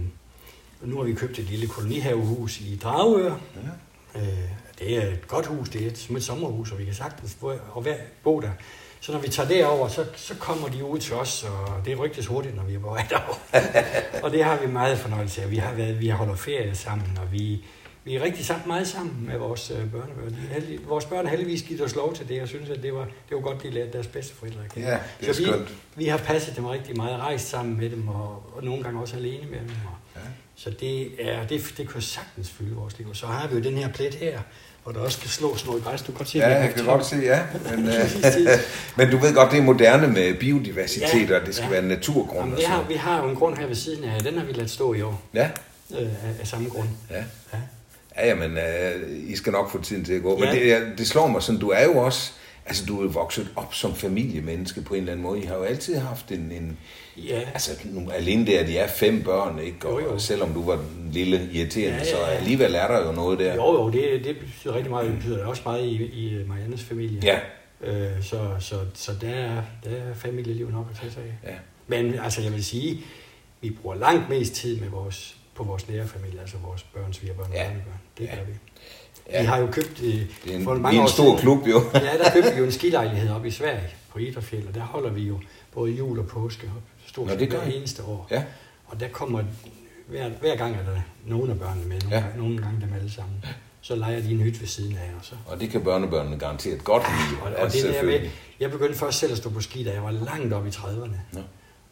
[0.81, 3.35] nu har vi købt et lille kolonihavehus i Dragør.
[4.15, 4.21] Ja.
[4.21, 4.49] Øh,
[4.79, 7.33] det er et godt hus, det er et, som et sommerhus, og vi kan sagtens
[7.33, 8.51] bo, og være, bo der.
[8.99, 12.27] Så når vi tager derover, så, så kommer de ud til os, og det rygtes
[12.27, 13.35] hurtigt, når vi er på vej derover.
[14.23, 15.51] og det har vi meget fornøjelse af.
[15.51, 17.63] Vi har, været, vi har holdt ferie sammen, og vi,
[18.03, 20.37] vi er rigtig sammen, meget sammen med vores øh, børnebørn.
[20.49, 22.93] Er heldig, vores børn har heldigvis givet os lov til det, og synes, at det
[22.93, 24.87] var, det var godt, de lærte deres bedsteforældre at kende.
[24.87, 25.73] Ja, det er Så vi, skønt.
[25.95, 29.15] vi har passet dem rigtig meget, rejst sammen med dem, og, og nogle gange også
[29.15, 29.69] alene med dem.
[29.85, 30.21] Og, Ja.
[30.55, 33.15] Så det, er, det, det kan sagtens fylde vores liv.
[33.15, 34.39] Så har vi jo den her plet her,
[34.85, 36.01] hvor der også kan slås noget græs.
[36.01, 37.39] Du kan godt se, Ja, jeg kan godt se, ja.
[37.75, 38.49] Men, øh,
[38.97, 41.71] men du ved godt, det er moderne med biodiversitet, Ja, og det skal ja.
[41.71, 42.39] være naturgrund.
[42.39, 44.51] Jamen, vi, har, vi har jo en grund her ved siden af, den har vi
[44.51, 45.49] ladt stå i år, Ja,
[45.99, 46.07] øh,
[46.41, 46.87] af, samme grund.
[47.11, 47.15] ja.
[47.53, 47.57] Ja.
[48.17, 50.37] Ja, jamen, øh, I skal nok få tiden til at gå.
[50.37, 50.51] Men Ja.
[50.51, 52.31] det, er- det slår mig sådan, du er jo også,
[52.65, 55.41] altså du er jo vokset op som familiemenneske på en eller anden måde.
[55.41, 56.77] I har jo altid haft en, en
[57.17, 59.87] Ja, altså nu, alene det, at de er fem børn, ikke?
[59.87, 60.19] Og, Jo, jo.
[60.19, 62.37] selvom du var den lille irriterende, Ja, så ja, ja.
[62.37, 63.55] alligevel er der jo noget der.
[63.55, 65.07] jo, jo, det, det betyder rigtig meget.
[65.07, 67.19] Det betyder også meget i, i Mariannes familie.
[67.23, 67.39] Ja,
[67.81, 71.49] Øh, så, så, så der, er, der er familieliv nok at tage sig af.
[71.51, 71.55] ja.
[71.87, 72.99] Men altså, jeg vil sige,
[73.61, 77.45] vi bruger langt mest tid med vores, på vores nære familie, altså vores børn, svigerbørn
[77.49, 77.63] og Ja.
[77.63, 77.99] børnebørn.
[78.17, 78.35] Det Ja.
[78.35, 78.51] gør vi.
[79.31, 79.41] Ja.
[79.41, 81.37] Vi har jo købt, øh, Det er en, for mange er år en stor siden-
[81.37, 81.81] klub, jo.
[81.93, 85.09] ja, der købte vi jo en skilejlighed op i Sverige på Idrefjeld, og der holder
[85.09, 85.39] vi jo
[85.73, 88.27] både jul og påske op, stort Nå, det gør eneste år.
[88.31, 88.43] Ja.
[88.85, 89.43] Og der kommer,
[90.07, 92.23] hver, hver gang er der nogle af børnene med, nogle, Ja.
[92.31, 92.37] ja.
[92.37, 93.45] nogle gange dem alle sammen.
[93.81, 96.83] Så leger de en hytte ved siden af, og så Og det kan børnebørnene garanteret
[96.83, 97.41] godt lide.
[97.41, 99.93] og, Ja, og det der med, jeg begyndte først selv at stå på ski, da
[99.93, 101.17] jeg var langt op i 30'erne.
[101.33, 101.39] Nå.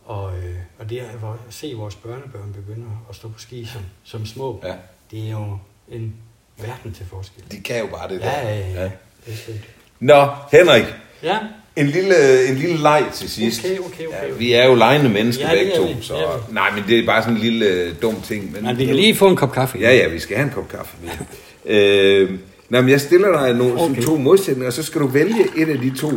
[0.05, 1.09] Og, øh, og det at
[1.49, 4.75] se vores børnebørn begynde at stå på ski som, som små, Ja.
[5.11, 5.57] det er jo
[5.89, 6.15] en
[6.57, 7.43] verden til forskel.
[7.51, 8.31] De kan jo bare det der.
[8.31, 8.81] Ja, ja, ja.
[8.83, 8.89] Ja.
[9.25, 9.53] Det er.
[9.99, 10.83] Nå, Henrik,
[11.23, 11.37] Ja,
[11.75, 13.59] en lille, en lille leg til sidst.
[13.65, 14.27] okay, okay, okay.
[14.29, 16.15] Ja, vi er jo legende mennesker Ja, begge to, så...
[16.51, 18.51] Nej, men det er bare sådan en lille øh, dum ting.
[18.51, 19.77] Men, Men vi kan lige få en kop kaffe.
[19.79, 20.97] Ja, ja, vi skal have en kop kaffe.
[21.65, 22.29] øh,
[22.69, 23.81] nej, men jeg stiller dig nogle.
[23.81, 24.01] Okay.
[24.01, 26.11] to modsætninger, og så skal du vælge et af de to.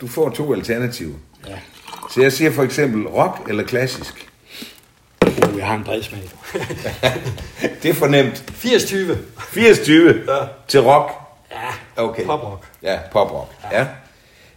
[0.00, 1.14] Du får to alternativer.
[1.48, 1.54] ja.
[2.14, 4.29] Så jeg siger for eksempel rock eller klassisk.
[5.60, 6.20] Jeg har en bred smag.
[7.82, 8.44] Det er fornemt.
[8.50, 8.94] 80-20.
[9.38, 10.46] 80-20 Ja.
[10.68, 11.12] til rock.
[11.52, 12.24] Ja, Okay.
[12.26, 12.66] poprock.
[12.82, 13.50] Ja, poprock.
[13.72, 13.86] Ja.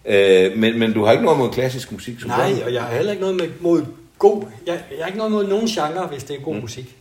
[0.05, 2.19] Øh, men, men du har ikke noget mod klassisk musik?
[2.19, 3.85] Som Nej, og jeg har heller ikke noget med, mod
[4.19, 4.43] god...
[4.65, 6.61] Jeg, jeg har ikke noget mod nogen genre, hvis det er god mm.
[6.61, 6.95] musik.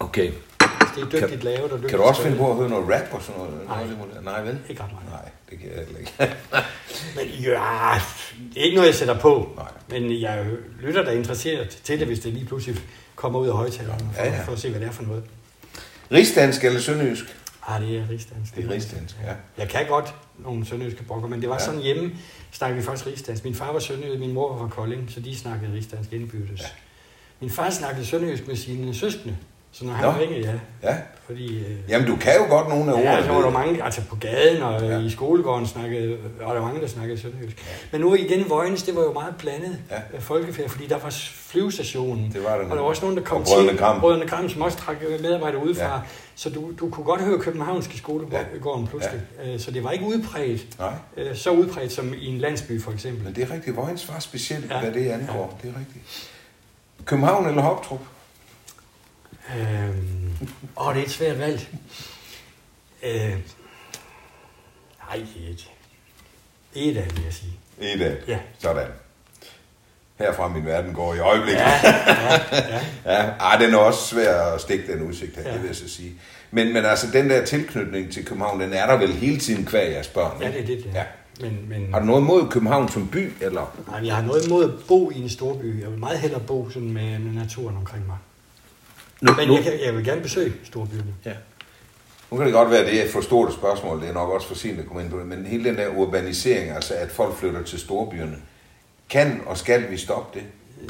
[0.00, 0.30] Okay.
[0.30, 2.84] Hvis det er dygtigt lavet og dygtigt Kan du også finde på at høre noget
[2.94, 3.54] rap og sådan noget?
[3.68, 3.84] Nej.
[3.84, 4.58] Noget, Nej, vel?
[4.68, 5.22] Ikke ret meget.
[5.22, 6.12] Nej, det kan jeg heller ikke.
[7.16, 8.00] Men ja,
[8.54, 9.48] det er ikke noget, jeg sætter på.
[9.56, 9.66] Nej.
[10.00, 10.44] Men jeg
[10.80, 12.76] lytter da interesseret til det, hvis det lige pludselig
[13.16, 14.42] kommer ud af højtalerne, for, Ja, ja.
[14.44, 15.24] for at se, hvad det er for noget.
[16.12, 17.24] Rigsdansk eller sønderjysk?
[17.66, 18.56] Ah, det er rigsdansk.
[18.56, 19.34] Det er rigsdansk, ja.
[19.58, 21.64] Jeg kan godt nogle sønderjyske brokker, men det var Ja.
[21.64, 22.12] sådan hjemme,
[22.52, 23.44] snakkede vi faktisk rigsdansk.
[23.44, 26.60] Min far var sønderjysk, min mor var fra Kolding, så de snakkede rigsdansk indbyrdes.
[26.60, 26.66] Ja.
[27.40, 29.36] Min far snakkede sønderjysk med sine søskende,
[29.72, 30.20] så når han Nå.
[30.20, 30.40] ringede,
[30.82, 30.88] ja.
[30.90, 30.96] Ja.
[31.26, 33.26] Fordi, øh, Jamen, du kan jo godt nogle af Ja, ordene.
[33.26, 34.86] så var der mange, altså på gaden og Ja.
[34.86, 34.98] ja.
[34.98, 37.56] i skolegården snakkede, og der var mange, der snakkede sønderjysk.
[37.92, 39.94] Men nu igen i Vojens, det var jo meget blandet Ja.
[40.12, 40.18] ja.
[40.18, 42.32] folkefærd, fordi der var flyvestationen.
[42.32, 44.00] Det var der Og der var også nogen, der kom Og Brødrene til, Gram.
[44.00, 45.84] Brødrene Kram, som også trak medarbejdere udefra.
[45.84, 45.94] Ja.
[45.94, 46.00] Ja.
[46.34, 49.20] Så du, du kunne godt høre københavnske skolegården pludselig.
[49.44, 49.58] Ja.
[49.58, 53.24] Så det var ikke udbredt, Nej, øh, så udbredt som i en landsby for eksempel.
[53.24, 53.76] men det er rigtigt.
[53.76, 54.74] Vojens var specielt, ja.
[54.74, 54.80] Ja.
[54.82, 55.58] hvad det angår.
[55.62, 55.68] Ja.
[55.68, 56.30] Det er rigtigt.
[57.04, 58.00] København eller Hoptrup?
[59.50, 60.30] Øhm,
[60.76, 61.68] åh, det er et svært valg.
[63.02, 63.12] Øh,
[65.08, 65.70] nej, et,
[66.74, 67.52] et af vil jeg sige.
[67.80, 68.16] Et af.
[68.28, 68.38] Ja.
[68.58, 68.86] Sådan.
[70.18, 71.60] Herfra min verden går i øjeblikket.
[71.60, 72.80] Ja, ja, ja.
[73.12, 75.48] Ja, ej, den er også svær at stikke den udsigt her, ja.
[75.48, 75.54] Ja.
[75.54, 76.12] det vil jeg så sige.
[76.50, 79.92] Men, men altså, den der tilknytning til København, den er der vel hele tiden kvæg
[79.92, 80.42] jeres børn?
[80.42, 81.00] Ja, det er det, det Ja.
[81.00, 81.04] er.
[81.40, 83.76] Men, men Har du noget imod København som by, eller?
[83.88, 85.80] nej, jeg har noget imod at bo i en storby.
[85.82, 88.16] Jeg vil meget hellere bo sådan med, med naturen omkring mig.
[89.22, 91.14] Nu, Men nu, jeg, kan, jeg vil gerne besøge storbyerne.
[91.24, 91.34] ja.
[92.30, 94.30] nu kan det godt være, at det er for stort et spørgsmål, det er nok
[94.30, 97.10] også for sent at komme ind på det, men hele den der urbanisering, altså at
[97.10, 98.36] folk flytter til storbyerne,
[99.10, 100.46] kan og skal vi stoppe det?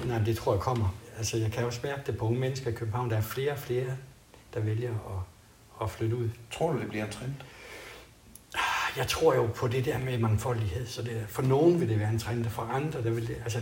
[0.06, 0.94] Nej, det tror jeg kommer.
[1.18, 3.10] Altså, jeg kan også mærke det på unge mennesker i København.
[3.10, 3.86] Der er flere og flere,
[4.54, 6.28] der vælger at, at flytte ud.
[6.52, 7.32] Tror du, det bliver en trend?
[8.96, 10.86] Jeg tror jo på det der med mangfoldighed.
[10.86, 13.36] Så det, for nogen vil det være en trend, og for andre, der vil det...
[13.44, 13.58] Altså,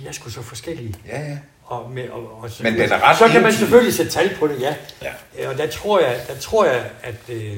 [0.00, 0.94] vi er sgu så forskellige.
[1.06, 1.38] Ja, ja.
[1.64, 4.36] Og med, og, og så, Men den er ret så kan man selvfølgelig sætte tal
[4.38, 4.74] på det, ja.
[5.02, 5.48] Ja.
[5.50, 7.56] Og der tror jeg, der tror jeg at øh,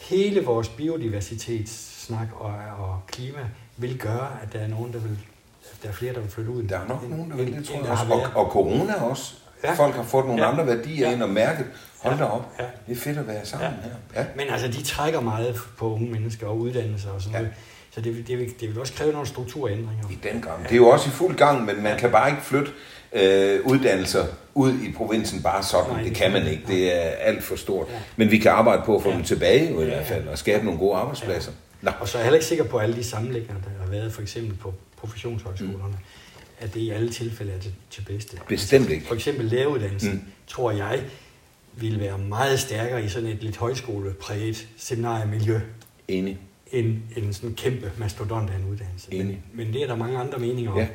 [0.00, 3.38] hele vores biodiversitetssnak og, og klima
[3.76, 5.18] vil gøre, at der er nogen, der vil,
[5.82, 6.62] der er flere, der vil flytte ud.
[6.62, 8.04] Der er nok end- nogen, der vil det, tror jeg også.
[8.34, 9.34] Og, og corona også.
[9.64, 9.72] Ja.
[9.74, 10.50] Folk har fået nogle Ja.
[10.50, 11.14] andre værdier Ja.
[11.14, 11.66] ind og mærket.
[12.02, 12.52] Hold da op.
[12.58, 12.64] Ja.
[12.86, 14.20] Det er fedt at være sammen her.
[14.22, 14.26] Ja.
[14.36, 17.38] Men altså, de trækker meget på unge mennesker og uddannelser og sådan Ja.
[17.38, 17.54] noget.
[17.94, 20.04] Så det, vil- det, vil, det vil også kræve nogle strukturændringer.
[20.10, 20.62] I den gang.
[20.64, 22.70] Det er jo også i fuld gang, men man kan bare ikke flytte
[23.12, 25.90] øh, uddannelser ud i provinsen bare sådan.
[25.90, 26.62] Nej, det det kan man ikke.
[26.66, 27.86] Det er alt for stort.
[27.90, 27.94] Ja.
[28.16, 29.14] Men vi kan arbejde på at få Ja.
[29.16, 30.30] dem tilbage i Ja, hvert fald, ja.
[30.30, 30.64] og skabe Ja.
[30.64, 31.52] nogle gode arbejdspladser.
[31.82, 31.90] Nå.
[32.00, 34.12] Og så er jeg heller ikke sikker på, at alle de sammenlægninger, der har været
[34.12, 35.94] for eksempel på professionshøjskolerne, mm.
[36.66, 38.36] at det i alle tilfælde er til, til bedste.
[38.48, 39.06] Bestemt ikke.
[39.06, 40.22] For eksempel læreruddannelsen, mm.
[40.46, 41.00] tror jeg,
[41.74, 45.60] ville være meget stærkere i sådan et lidt højskolepræget seminariemiljø,
[46.08, 46.38] Enig.
[46.72, 49.14] End en sådan kæmpe mastodont af en uddannelse.
[49.14, 49.26] Enig.
[49.26, 50.78] Men, men det er der mange andre meninger om.
[50.78, 50.86] Ja.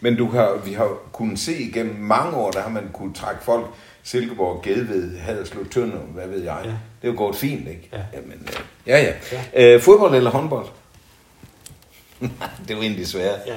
[0.00, 3.44] Men du har, vi har kunnet se igennem mange år, der har man kunnet trække
[3.44, 3.66] folk,
[4.02, 6.60] Silkeborg, Gedved, Haderslev, Tønder, hvad ved jeg.
[6.64, 6.70] Ja.
[6.70, 7.88] Det er jo gået fint, ikke?
[7.92, 8.02] Ja.
[8.14, 9.14] Jamen, øh, ja, ja.
[9.52, 9.74] Ja.
[9.74, 10.66] Øh, fodbold eller håndbold?
[12.62, 13.40] det er jo egentlig svært.
[13.46, 13.56] Ja,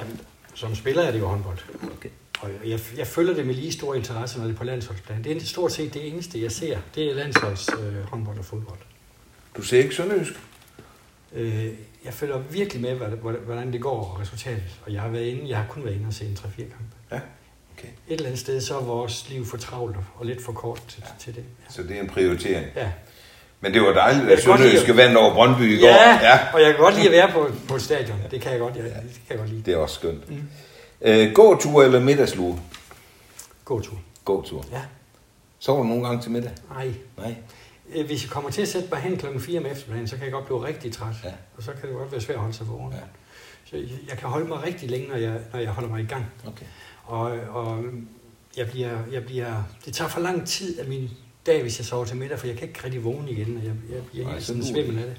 [0.54, 1.58] som spiller er det jo håndbold.
[1.96, 2.08] Okay.
[2.40, 5.24] Og jeg, jeg følger det med lige stor interesse, når det er på landsholdsplan.
[5.24, 6.78] Det er stort set det eneste, jeg ser.
[6.94, 8.78] Det er landsholds øh, håndbold og fodbold.
[9.56, 10.32] Du ser ikke sønderjysk?
[11.36, 11.64] Øh,
[12.04, 12.94] jeg følger virkelig med,
[13.44, 14.62] hvordan- det går og resultatet.
[14.86, 16.94] Og jeg har, været inde, jeg har kun været inde og se en 3-4 kampe.
[17.12, 17.16] Ja,
[17.78, 17.88] okay.
[17.88, 21.02] Et eller andet sted, så er vores liv for travlt og lidt for kort til,
[21.06, 21.10] ja.
[21.18, 21.44] til det.
[21.68, 22.66] Så det er en prioritering.
[22.76, 22.90] Ja.
[23.60, 25.86] Men det var dejligt, at Sønderjyske vandt over Brøndby i går.
[25.86, 26.38] Ja, ja.
[26.54, 28.18] og jeg kan godt lide at være på, på et stadion.
[28.30, 29.62] Det kan jeg godt, jeg, det kan jeg godt lide.
[29.62, 30.30] Det er også skønt.
[30.30, 30.42] Mm.
[31.00, 32.60] Øh, gåtur eller middagslue?
[33.64, 33.98] God tur.
[34.24, 34.64] Gåtur.
[34.72, 34.80] Ja,
[35.58, 36.50] Sover du nogle gange til middag?
[36.70, 36.90] nej.
[37.18, 37.34] Nej.
[37.94, 40.24] Øh, Hvis jeg kommer til at sætte mig hen klokken 4 om eftermiddagen, så kan
[40.24, 41.14] jeg godt blive rigtig træt.
[41.24, 41.32] Ja.
[41.56, 42.92] Og så kan det godt være svært at holde sig vågen.
[42.92, 42.98] Ja.
[43.64, 46.06] Så jeg- jeg kan holde mig rigtig længe, når jeg, når jeg holder mig i
[46.06, 46.26] gang.
[46.46, 46.66] Okay.
[47.04, 47.20] Og,
[47.50, 47.84] og
[48.56, 51.10] jeg bliver, jeg bliver, det tager for lang tid af min
[51.46, 53.72] dag, hvis jeg sover til middag, for jeg kan ikke rigtig vågne igen, og jeg,
[53.94, 55.16] jeg bliver helt så sådan svimmel af det.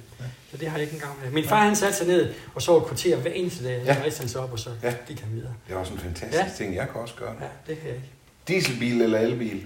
[0.51, 1.32] Så det har jeg ikke engang med.
[1.32, 3.93] Min far han satte sig ned og sov et kvarter hver eneste dag, Ja.
[3.95, 4.95] så rejste han sig op, og så Ja.
[5.07, 5.53] gik han videre.
[5.68, 6.49] Det er også en fantastisk Ja.
[6.57, 7.34] ting, jeg kan også gøre.
[7.41, 8.09] Ja, det kan jeg ikke.
[8.47, 9.63] Dieselbil eller elbil?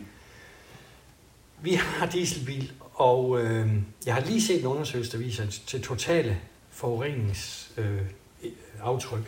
[1.61, 3.69] Vi har dieselbil, og øh,
[4.05, 6.37] jeg har lige set en undersøgelse, der viser, at til totale
[6.69, 9.25] forureningsaftryk, øh,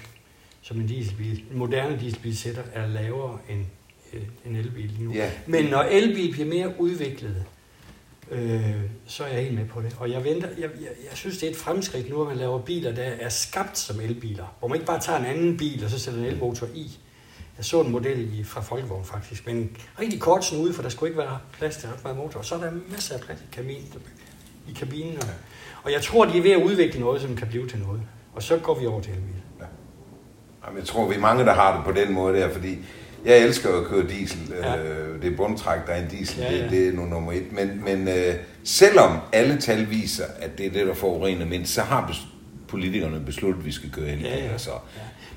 [0.61, 3.65] som en dieselbil, en moderne dieselbil sætter, er lavere end
[4.13, 5.13] øh, en elbil nu.
[5.13, 5.31] Ja.
[5.47, 7.45] Men når elbil bliver mere udviklet,
[8.31, 9.95] øh, så er jeg helt med på det.
[9.99, 12.59] Og jeg, venter, jeg, jeg, jeg synes, det er et fremskridt nu, at man laver
[12.59, 14.55] biler, der er skabt som elbiler.
[14.59, 16.97] Hvor man ikke bare tager en anden bil, og så sætter en elmotor i.
[17.57, 21.09] Jeg så en model i, fra Folkevogn faktisk, men rigtig kort snude, for der skulle
[21.09, 22.39] ikke være plads til ret meget motor.
[22.39, 23.93] Og så er der masser af plads i, kamin,
[24.69, 25.17] i kabinen.
[25.17, 25.27] Og,
[25.83, 28.01] og jeg tror, de er ved at udvikle noget, som kan blive til noget.
[28.33, 29.35] Og så går vi over til elbil.
[30.65, 32.77] Jamen, jeg tror, vi er mange, der har det på den måde der, fordi
[33.25, 34.39] jeg elsker at køre diesel.
[34.49, 34.77] Ja.
[34.83, 36.69] Øh, det er bundtræk, der er en diesel, Ja, Det, ja.
[36.69, 37.51] det er nu nummer et.
[37.51, 41.81] Men, men øh, selvom alle tal viser, at det er det, der forurener mindst, så
[41.81, 42.15] har
[42.67, 44.29] politikerne besluttet, at vi skal køre elbiler.
[44.29, 44.57] Ja, ja.
[44.57, 44.71] Så.
[44.71, 44.77] Ja.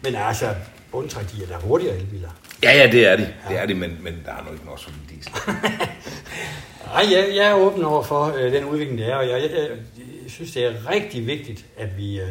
[0.02, 0.54] Men altså,
[0.96, 2.28] bundtræk, de er der hurtigere elbiler.
[2.62, 3.34] Ja, ja, det er de.
[3.48, 5.32] Det er de, men, men der er nok ikke noget som diesel.
[6.86, 9.50] Nej, jeg, jeg er åben over for øh, den udvikling, det er, og jeg, jeg,
[9.50, 9.70] jeg,
[10.22, 12.28] jeg synes, det er rigtig vigtigt, at vi, øh,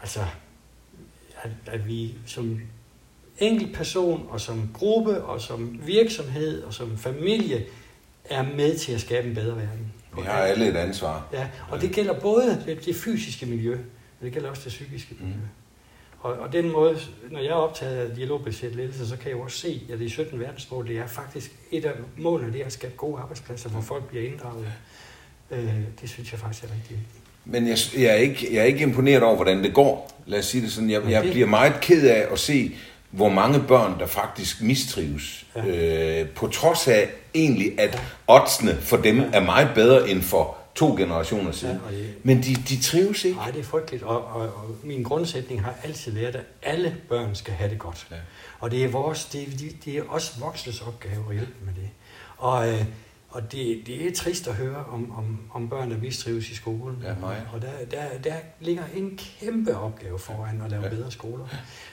[0.00, 0.20] altså,
[1.42, 2.60] at, at vi som
[3.38, 7.64] enkelt person og som gruppe og som virksomhed og som familie
[8.24, 9.92] er med til at skabe en bedre verden.
[10.16, 11.28] Vi har alle et ansvar.
[11.32, 15.14] Ja, og det gælder både det, det fysiske miljø, men det gælder også det psykiske
[15.20, 15.34] miljø.
[15.34, 15.59] Mm.
[16.20, 16.98] Og, og den måde,
[17.30, 20.06] når jeg er optaget af dialogbaseret ledelse, så kan jeg jo også se, at det
[20.06, 23.68] er 17 verdensmål, det er faktisk et af målene, det er at skabe gode arbejdspladser,
[23.68, 24.66] hvor folk bliver inddraget.
[25.50, 27.24] Øh, det synes jeg faktisk er rigtig vigtigt.
[27.44, 30.22] Men jeg, jeg, er ikke, jeg er ikke imponeret over, hvordan det går.
[30.26, 30.90] Lad os sige det sådan.
[30.90, 32.76] Jeg, jeg bliver meget ked af at se,
[33.10, 35.46] hvor mange børn, der faktisk mistrives.
[35.56, 36.20] Ja.
[36.20, 40.96] Øh, på trods af egentlig, at oddsene for dem er meget bedre end for to
[40.96, 41.80] generationer siden.
[41.90, 43.36] Ja, det- Men de, de trives ikke.
[43.36, 47.34] Nej, det er frygteligt, og, og, og min grundsætning har altid været, at alle børn
[47.34, 48.06] skal have det godt.
[48.10, 48.16] Ja.
[48.60, 51.74] Og det er, vores, det, er- det, det er også voksnes opgave at hjælpe med
[51.74, 51.90] det.
[52.36, 52.84] Og, øh,
[53.28, 57.02] og det, det er trist at høre om, om, om børn, der mistrives i skolen.
[57.04, 57.42] Ja, meget.
[57.52, 60.88] Og der, der, der ligger en kæmpe opgave foran at lave Ja.
[60.88, 61.44] bedre skoler.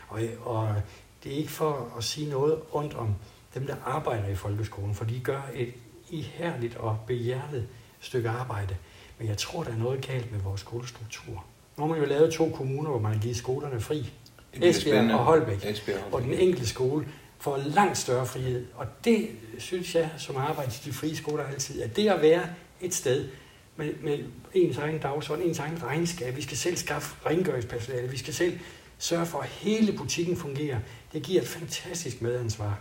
[0.08, 0.76] Og, og
[1.24, 3.16] det er ikke for at sige noget ondt om
[3.54, 5.74] dem, der arbejder i folkeskolen, for de gør et
[6.10, 7.68] ihærdigt og behjertet
[8.08, 8.76] stykke arbejde.
[9.20, 11.46] Men jeg tror, der er noget galt med vores skolestruktur.
[11.78, 14.10] Nu har man jo lavet to kommuner, hvor man har givet skolerne fri.
[14.54, 15.66] Esbjerg og Holbæk.
[15.66, 16.48] Esbjerg og Og den Holbæk.
[16.48, 17.08] enkelte skole
[17.40, 18.66] får langt større frihed.
[18.76, 19.28] Og det
[19.58, 22.44] synes jeg, som arbejder i de frie skoler altid, at det at være
[22.82, 23.28] et sted
[23.76, 24.20] med, med
[24.54, 28.60] ens egen dagsorden, ens egen regnskab, vi skal selv skaffe rengøringspersonale, vi skal selv
[28.98, 30.78] sørge for, at hele butikken fungerer,
[31.14, 32.80] det giver et fantastisk medansvar.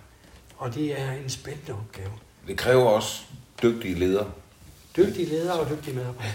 [0.57, 2.11] Og det er en spændende opgave.
[2.47, 3.23] Det kræver også
[3.63, 4.31] dygtige ledere.
[4.97, 6.33] Dygtige ledere og dygtige medarbejdere.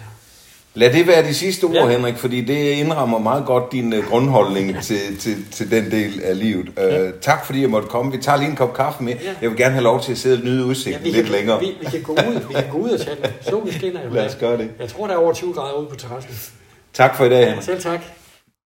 [0.74, 1.86] Lad det være de sidste ord, Ja.
[1.86, 1.90] ja.
[1.98, 6.40] Henrik, fordi det indrammer meget godt din uh, grundholdning til, til, til den del af
[6.40, 6.70] livet.
[6.70, 7.12] Uh, Ja.
[7.22, 8.12] Tak fordi jeg måtte komme.
[8.12, 9.14] Vi tager lige en kop kaffe med.
[9.14, 9.34] Ja.
[9.42, 11.60] Jeg vil gerne have lov til at sidde og nyde udsigten vi lidt kan, længere.
[11.60, 13.32] Vi, vi, kan gå ud, vi kan gå ud og tage den.
[13.50, 14.14] Solen skinner jo.
[14.14, 14.70] Lad os gøre det.
[14.80, 16.32] Jeg tror, der er over 20 grader ude på terrassen.
[16.94, 17.64] Tak for i dag, Henrik.
[17.64, 18.00] Selv tak.